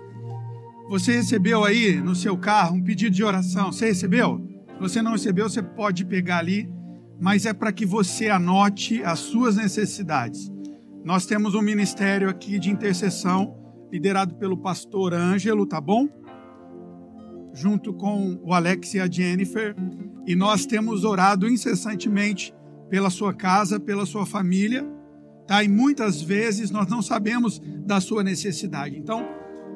Você 0.88 1.12
recebeu 1.16 1.64
aí 1.64 2.00
no 2.00 2.14
seu 2.14 2.36
carro 2.36 2.76
um 2.76 2.82
pedido 2.82 3.14
de 3.14 3.24
oração? 3.24 3.72
Você 3.72 3.86
recebeu? 3.86 4.40
Se 4.74 4.80
você 4.80 5.02
não 5.02 5.12
recebeu, 5.12 5.48
você 5.48 5.62
pode 5.62 6.04
pegar 6.04 6.38
ali, 6.38 6.68
mas 7.20 7.46
é 7.46 7.52
para 7.52 7.72
que 7.72 7.86
você 7.86 8.28
anote 8.28 9.02
as 9.02 9.20
suas 9.20 9.56
necessidades. 9.56 10.52
Nós 11.04 11.24
temos 11.24 11.54
um 11.54 11.62
ministério 11.62 12.28
aqui 12.28 12.58
de 12.58 12.70
intercessão 12.70 13.56
liderado 13.90 14.34
pelo 14.34 14.56
pastor 14.56 15.14
Ângelo, 15.14 15.66
tá 15.66 15.80
bom? 15.80 16.08
Junto 17.54 17.92
com 17.92 18.38
o 18.42 18.52
Alex 18.52 18.94
e 18.94 19.00
a 19.00 19.10
Jennifer, 19.10 19.74
e 20.26 20.34
nós 20.34 20.66
temos 20.66 21.04
orado 21.04 21.48
incessantemente 21.48 22.54
pela 22.88 23.10
sua 23.10 23.32
casa, 23.32 23.80
pela 23.80 24.06
sua 24.06 24.26
família, 24.26 24.86
tá? 25.46 25.62
E 25.62 25.68
muitas 25.68 26.20
vezes 26.20 26.70
nós 26.70 26.86
não 26.88 27.02
sabemos 27.02 27.60
da 27.84 28.00
sua 28.00 28.22
necessidade. 28.22 28.98
Então, 28.98 29.26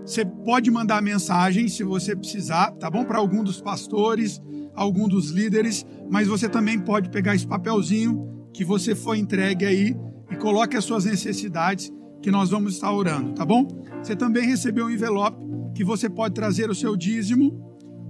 você 0.05 0.25
pode 0.25 0.71
mandar 0.71 1.03
mensagem 1.03 1.67
se 1.67 1.83
você 1.83 2.15
precisar, 2.15 2.71
tá 2.73 2.89
bom? 2.89 3.05
Para 3.05 3.19
algum 3.19 3.43
dos 3.43 3.61
pastores, 3.61 4.41
algum 4.75 5.09
dos 5.09 5.31
líderes, 5.31 5.85
mas 6.11 6.29
você 6.29 6.49
também 6.49 6.79
pode 6.79 7.11
pegar 7.11 7.35
esse 7.35 7.47
papelzinho 7.47 8.49
que 8.53 8.65
você 8.65 8.95
foi 8.95 9.19
entregue 9.19 9.65
aí 9.65 9.97
e 10.31 10.37
coloque 10.37 10.77
as 10.77 10.85
suas 10.85 11.05
necessidades 11.05 11.93
que 12.23 12.31
nós 12.31 12.51
vamos 12.51 12.75
estar 12.75 12.93
orando, 12.93 13.33
tá 13.35 13.45
bom? 13.45 13.67
Você 14.03 14.15
também 14.15 14.47
recebeu 14.47 14.87
um 14.87 14.91
envelope 14.91 15.37
que 15.75 15.85
você 15.85 16.09
pode 16.09 16.35
trazer 16.35 16.71
o 16.71 16.75
seu 16.75 16.97
dízimo 16.97 17.61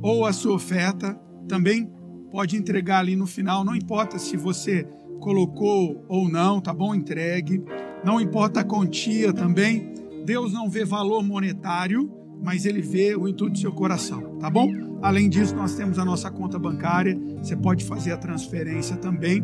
ou 0.03 0.27
a 0.27 0.33
sua 0.33 0.55
oferta, 0.55 1.19
também 1.49 1.91
pode 2.37 2.55
entregar 2.55 2.99
ali 2.99 3.17
no 3.17 3.27
final, 3.27 3.65
não 3.65 3.75
importa 3.75 4.19
se 4.19 4.37
você 4.37 4.87
colocou 5.21 6.05
ou 6.07 6.29
não, 6.29 6.61
tá 6.61 6.71
bom? 6.71 6.95
Entregue. 6.95 7.65
Não 8.05 8.21
importa 8.21 8.61
a 8.61 8.65
quantia 8.65 9.33
também. 9.33 9.95
Deus 10.23 10.53
não 10.53 10.69
vê 10.69 10.85
valor 10.85 11.25
monetário, 11.25 12.13
mas 12.45 12.67
ele 12.67 12.83
vê 12.83 13.17
o 13.17 13.27
intuito 13.27 13.55
do 13.55 13.59
seu 13.59 13.73
coração, 13.73 14.37
tá 14.39 14.51
bom? 14.51 14.71
Além 15.01 15.31
disso, 15.31 15.57
nós 15.57 15.77
temos 15.77 15.99
a 15.99 16.05
nossa 16.05 16.31
conta 16.31 16.59
bancária, 16.59 17.19
você 17.43 17.57
pode 17.57 17.87
fazer 17.87 18.13
a 18.13 18.19
transferência 18.19 18.99
também. 18.99 19.43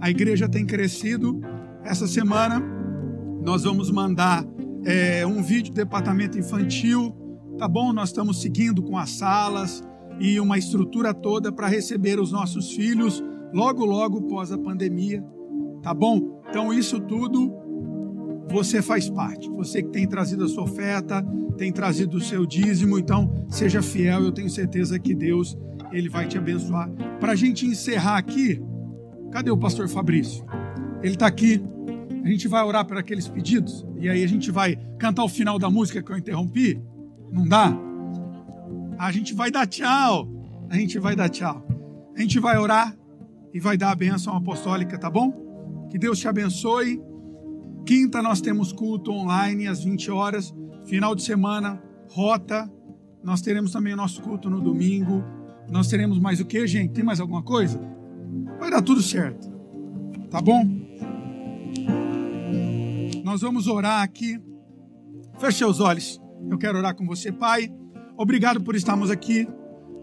A 0.00 0.08
igreja 0.08 0.48
tem 0.48 0.64
crescido. 0.64 1.42
Essa 1.84 2.06
semana 2.06 2.58
nós 3.44 3.64
vamos 3.64 3.90
mandar 3.90 4.46
é, 4.86 5.26
um 5.26 5.42
vídeo 5.42 5.74
do 5.74 5.76
departamento 5.76 6.38
infantil, 6.38 7.14
tá 7.58 7.68
bom? 7.68 7.92
Nós 7.92 8.08
estamos 8.08 8.40
seguindo 8.40 8.82
com 8.82 8.96
as 8.96 9.10
salas 9.10 9.84
e 10.20 10.38
uma 10.38 10.58
estrutura 10.58 11.14
toda 11.14 11.50
para 11.50 11.66
receber 11.66 12.20
os 12.20 12.30
nossos 12.30 12.70
filhos 12.72 13.24
logo, 13.52 13.84
logo 13.84 14.22
pós 14.22 14.52
a 14.52 14.58
pandemia, 14.58 15.24
tá 15.82 15.94
bom? 15.94 16.42
Então, 16.48 16.72
isso 16.72 17.00
tudo 17.00 17.52
você 18.50 18.82
faz 18.82 19.08
parte. 19.08 19.48
Você 19.50 19.82
que 19.82 19.88
tem 19.88 20.06
trazido 20.06 20.44
a 20.44 20.48
sua 20.48 20.64
oferta, 20.64 21.24
tem 21.56 21.72
trazido 21.72 22.18
o 22.18 22.20
seu 22.20 22.44
dízimo, 22.44 22.98
então 22.98 23.32
seja 23.48 23.80
fiel. 23.80 24.24
Eu 24.24 24.32
tenho 24.32 24.50
certeza 24.50 24.98
que 24.98 25.14
Deus 25.14 25.56
ele 25.92 26.08
vai 26.08 26.26
te 26.26 26.36
abençoar. 26.36 26.90
Para 27.18 27.32
a 27.32 27.36
gente 27.36 27.66
encerrar 27.66 28.18
aqui, 28.18 28.60
cadê 29.30 29.50
o 29.50 29.56
pastor 29.56 29.88
Fabrício? 29.88 30.44
Ele 31.02 31.14
está 31.14 31.26
aqui. 31.26 31.62
A 32.22 32.28
gente 32.28 32.46
vai 32.48 32.62
orar 32.62 32.84
por 32.84 32.98
aqueles 32.98 33.26
pedidos 33.26 33.86
e 33.98 34.08
aí 34.08 34.22
a 34.22 34.28
gente 34.28 34.50
vai 34.50 34.76
cantar 34.98 35.24
o 35.24 35.28
final 35.28 35.58
da 35.58 35.70
música 35.70 36.02
que 36.02 36.12
eu 36.12 36.18
interrompi. 36.18 36.80
Não 37.32 37.46
dá? 37.46 37.89
A 39.00 39.10
gente 39.10 39.32
vai 39.32 39.50
dar 39.50 39.66
tchau. 39.66 40.28
A 40.68 40.76
gente 40.76 40.98
vai 40.98 41.16
dar 41.16 41.30
tchau. 41.30 41.66
A 42.14 42.20
gente 42.20 42.38
vai 42.38 42.58
orar 42.58 42.94
e 43.50 43.58
vai 43.58 43.74
dar 43.74 43.92
a 43.92 43.94
bênção 43.94 44.36
apostólica, 44.36 44.98
tá 44.98 45.08
bom? 45.08 45.88
Que 45.90 45.98
Deus 45.98 46.18
te 46.18 46.28
abençoe. 46.28 47.02
Quinta 47.86 48.20
nós 48.20 48.42
temos 48.42 48.74
culto 48.74 49.10
online 49.10 49.66
às 49.66 49.82
20 49.82 50.10
horas. 50.10 50.54
Final 50.84 51.14
de 51.14 51.22
semana, 51.22 51.82
rota. 52.10 52.70
Nós 53.24 53.40
teremos 53.40 53.72
também 53.72 53.94
o 53.94 53.96
nosso 53.96 54.20
culto 54.20 54.50
no 54.50 54.60
domingo. 54.60 55.24
Nós 55.70 55.88
teremos 55.88 56.18
mais 56.18 56.38
o 56.38 56.44
que, 56.44 56.66
gente? 56.66 56.92
Tem 56.92 57.02
mais 57.02 57.20
alguma 57.20 57.42
coisa? 57.42 57.80
Vai 58.58 58.70
dar 58.70 58.82
tudo 58.82 59.00
certo. 59.00 59.50
Tá 60.30 60.42
bom? 60.42 60.62
Nós 63.24 63.40
vamos 63.40 63.66
orar 63.66 64.02
aqui. 64.02 64.38
Feche 65.38 65.56
seus 65.56 65.80
olhos. 65.80 66.20
Eu 66.50 66.58
quero 66.58 66.76
orar 66.76 66.94
com 66.94 67.06
você, 67.06 67.32
Pai. 67.32 67.79
Obrigado 68.20 68.60
por 68.60 68.76
estarmos 68.76 69.10
aqui. 69.10 69.48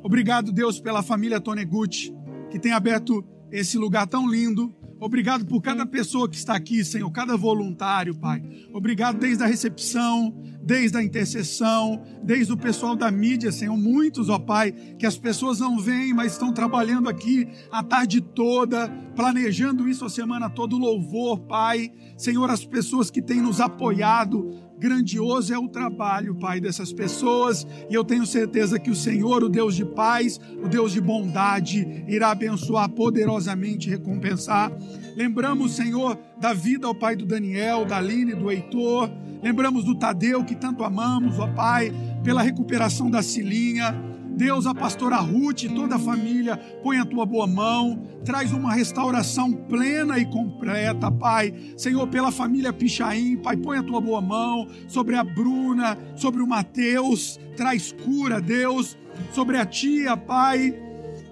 Obrigado, 0.02 0.52
Deus, 0.52 0.80
pela 0.80 1.04
família 1.04 1.40
Toneguchi, 1.40 2.12
que 2.50 2.58
tem 2.58 2.72
aberto 2.72 3.24
esse 3.52 3.78
lugar 3.78 4.08
tão 4.08 4.28
lindo. 4.28 4.76
Obrigado 5.00 5.46
por 5.46 5.62
cada 5.62 5.86
pessoa 5.86 6.28
que 6.28 6.36
está 6.36 6.56
aqui, 6.56 6.84
Senhor, 6.84 7.12
cada 7.12 7.38
voluntário, 7.38 8.16
Pai. 8.16 8.42
Obrigado 8.74 9.20
desde 9.20 9.44
a 9.44 9.46
recepção, 9.46 10.36
desde 10.64 10.98
a 10.98 11.04
intercessão, 11.04 12.02
desde 12.24 12.52
o 12.52 12.58
pessoal 12.58 12.96
da 12.96 13.12
mídia, 13.12 13.52
Senhor. 13.52 13.78
Muitos, 13.78 14.30
ó 14.30 14.40
Pai, 14.40 14.72
que 14.72 15.06
as 15.06 15.16
pessoas 15.16 15.60
não 15.60 15.78
veem, 15.78 16.12
mas 16.12 16.32
estão 16.32 16.52
trabalhando 16.52 17.08
aqui 17.08 17.48
a 17.72 17.84
tarde 17.84 18.20
toda, 18.20 18.90
planejando 19.16 19.88
isso 19.88 20.04
a 20.04 20.10
semana 20.10 20.50
toda, 20.50 20.76
o 20.76 20.80
louvor, 20.80 21.42
Pai. 21.42 21.92
Senhor, 22.18 22.50
as 22.50 22.66
pessoas 22.66 23.12
que 23.12 23.22
têm 23.22 23.44
nos 23.44 23.62
apoiado, 23.62 24.67
Grandioso 24.80 25.54
é 25.54 25.58
o 25.58 25.68
trabalho, 25.68 26.36
Pai, 26.36 26.60
dessas 26.60 26.94
pessoas, 26.94 27.66
e 27.90 27.94
eu 27.94 28.04
tenho 28.04 28.26
certeza 28.28 28.80
que 28.80 28.92
o 28.92 28.96
Senhor, 28.96 29.44
o 29.44 29.50
Deus 29.50 29.76
de 29.76 29.84
paz, 29.84 30.40
o 30.64 30.68
Deus 30.68 30.92
de 30.92 31.02
bondade, 31.02 32.06
irá 32.08 32.30
abençoar 32.30 32.88
poderosamente 32.90 33.88
e 33.88 33.92
recompensar. 33.92 34.72
Lembramos, 35.16 35.74
Senhor, 35.74 36.18
da 36.40 36.54
vida 36.54 36.86
ao 36.86 36.94
Pai 36.94 37.16
do 37.16 37.26
Daniel, 37.26 37.86
da 37.86 37.98
Aline, 37.98 38.36
do 38.36 38.52
Heitor. 38.52 39.10
Lembramos 39.42 39.84
do 39.84 39.96
Tadeu, 39.96 40.44
que 40.44 40.56
tanto 40.56 40.84
amamos, 40.84 41.40
ó 41.40 41.48
Pai, 41.48 41.92
pela 42.24 42.44
recuperação 42.44 43.10
da 43.10 43.24
Cilinha. 43.24 43.96
Deus, 44.38 44.68
a 44.68 44.76
pastora 44.76 45.18
Ruth 45.18 45.64
e 45.64 45.70
toda 45.70 45.96
a 45.96 46.00
família, 46.00 46.56
põe 46.84 47.00
a 47.00 47.06
tua 47.06 47.26
boa 47.26 47.48
mão, 47.48 48.04
traz 48.24 48.54
uma 48.54 48.72
restauração 48.72 49.52
plena 49.52 50.20
e 50.20 50.26
completa, 50.26 51.12
Pai. 51.12 51.52
Senhor, 51.76 52.08
pela 52.08 52.32
família 52.32 52.72
Pichain, 52.72 53.36
Pai, 53.38 53.58
põe 53.58 53.80
a 53.80 53.84
tua 53.84 54.00
boa 54.00 54.22
mão 54.22 54.68
sobre 54.88 55.16
a 55.16 55.24
Bruna, 55.24 55.98
sobre 56.16 56.44
o 56.44 56.48
Mateus, 56.48 57.40
traz 57.56 57.92
cura, 57.92 58.40
Deus, 58.40 58.96
sobre 59.34 59.58
a 59.58 59.66
tia, 59.66 60.16
Pai 60.16 60.87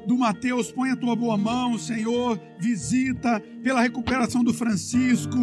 do 0.05 0.17
Mateus, 0.17 0.71
põe 0.71 0.91
a 0.91 0.95
tua 0.95 1.15
boa 1.15 1.37
mão, 1.37 1.77
Senhor, 1.77 2.39
visita 2.59 3.41
pela 3.63 3.81
recuperação 3.81 4.43
do 4.43 4.53
Francisco, 4.53 5.35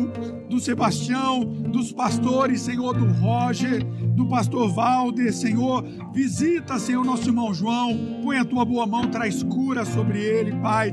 do 0.48 0.60
Sebastião, 0.60 1.44
dos 1.44 1.92
pastores, 1.92 2.60
Senhor, 2.60 2.94
do 2.94 3.06
Roger, 3.20 3.84
do 4.14 4.26
pastor 4.26 4.72
Valder, 4.72 5.32
Senhor, 5.32 5.84
visita, 6.12 6.78
Senhor, 6.78 7.04
nosso 7.04 7.28
irmão 7.28 7.52
João, 7.52 8.20
põe 8.22 8.38
a 8.38 8.44
tua 8.44 8.64
boa 8.64 8.86
mão, 8.86 9.08
traz 9.08 9.42
cura 9.42 9.84
sobre 9.84 10.20
ele, 10.20 10.52
Pai. 10.60 10.92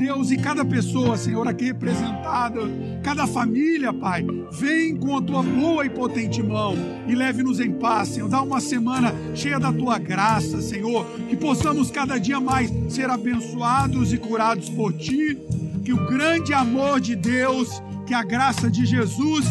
Deus, 0.00 0.30
e 0.30 0.38
cada 0.38 0.64
pessoa, 0.64 1.14
Senhor, 1.18 1.46
aqui 1.46 1.66
representada, 1.66 2.60
cada 3.02 3.26
família, 3.26 3.92
Pai, 3.92 4.24
vem 4.50 4.96
com 4.96 5.18
a 5.18 5.20
tua 5.20 5.42
boa 5.42 5.84
e 5.84 5.90
potente 5.90 6.42
mão 6.42 6.74
e 7.06 7.14
leve-nos 7.14 7.60
em 7.60 7.70
paz, 7.70 8.08
Senhor. 8.08 8.26
Dá 8.26 8.40
uma 8.40 8.62
semana 8.62 9.14
cheia 9.34 9.60
da 9.60 9.70
tua 9.70 9.98
graça, 9.98 10.62
Senhor, 10.62 11.04
que 11.28 11.36
possamos 11.36 11.90
cada 11.90 12.18
dia 12.18 12.40
mais 12.40 12.72
ser 12.88 13.10
abençoados 13.10 14.10
e 14.10 14.16
curados 14.16 14.70
por 14.70 14.94
ti, 14.94 15.36
que 15.84 15.92
o 15.92 16.06
grande 16.06 16.54
amor 16.54 16.98
de 16.98 17.14
Deus, 17.14 17.82
que 18.06 18.14
a 18.14 18.22
graça 18.22 18.70
de 18.70 18.86
Jesus 18.86 19.44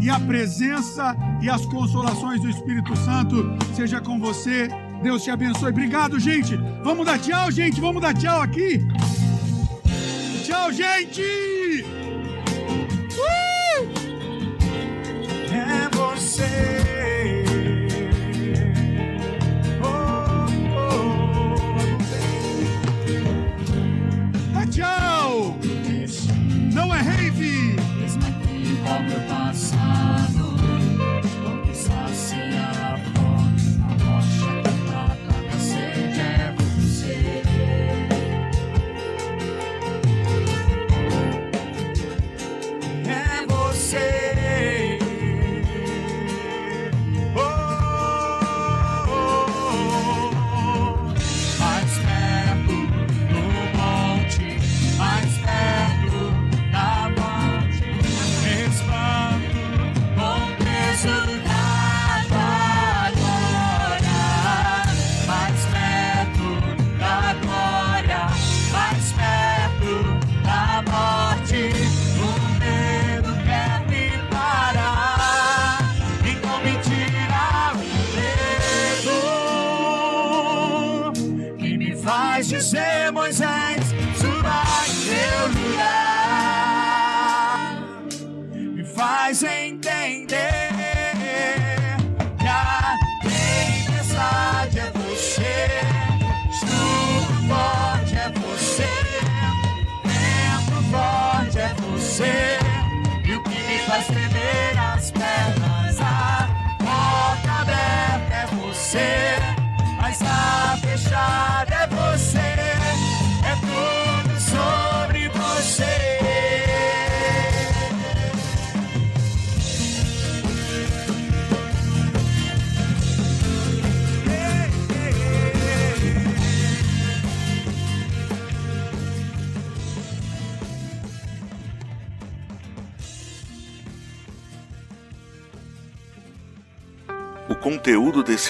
e 0.00 0.08
a 0.08 0.18
presença 0.18 1.14
e 1.42 1.50
as 1.50 1.66
consolações 1.66 2.40
do 2.40 2.48
Espírito 2.48 2.96
Santo 2.96 3.54
seja 3.76 4.00
com 4.00 4.18
você. 4.18 4.66
Deus 5.02 5.22
te 5.22 5.30
abençoe. 5.30 5.68
Obrigado, 5.68 6.18
gente. 6.18 6.56
Vamos 6.82 7.04
dar 7.04 7.18
tchau, 7.18 7.50
gente. 7.50 7.78
Vamos 7.82 8.00
dar 8.00 8.14
tchau 8.14 8.40
aqui. 8.40 8.80
Tchau, 10.60 10.72
gente! 10.72 11.84
Uh! 13.16 13.88
É 15.50 15.88
você. 15.96 16.79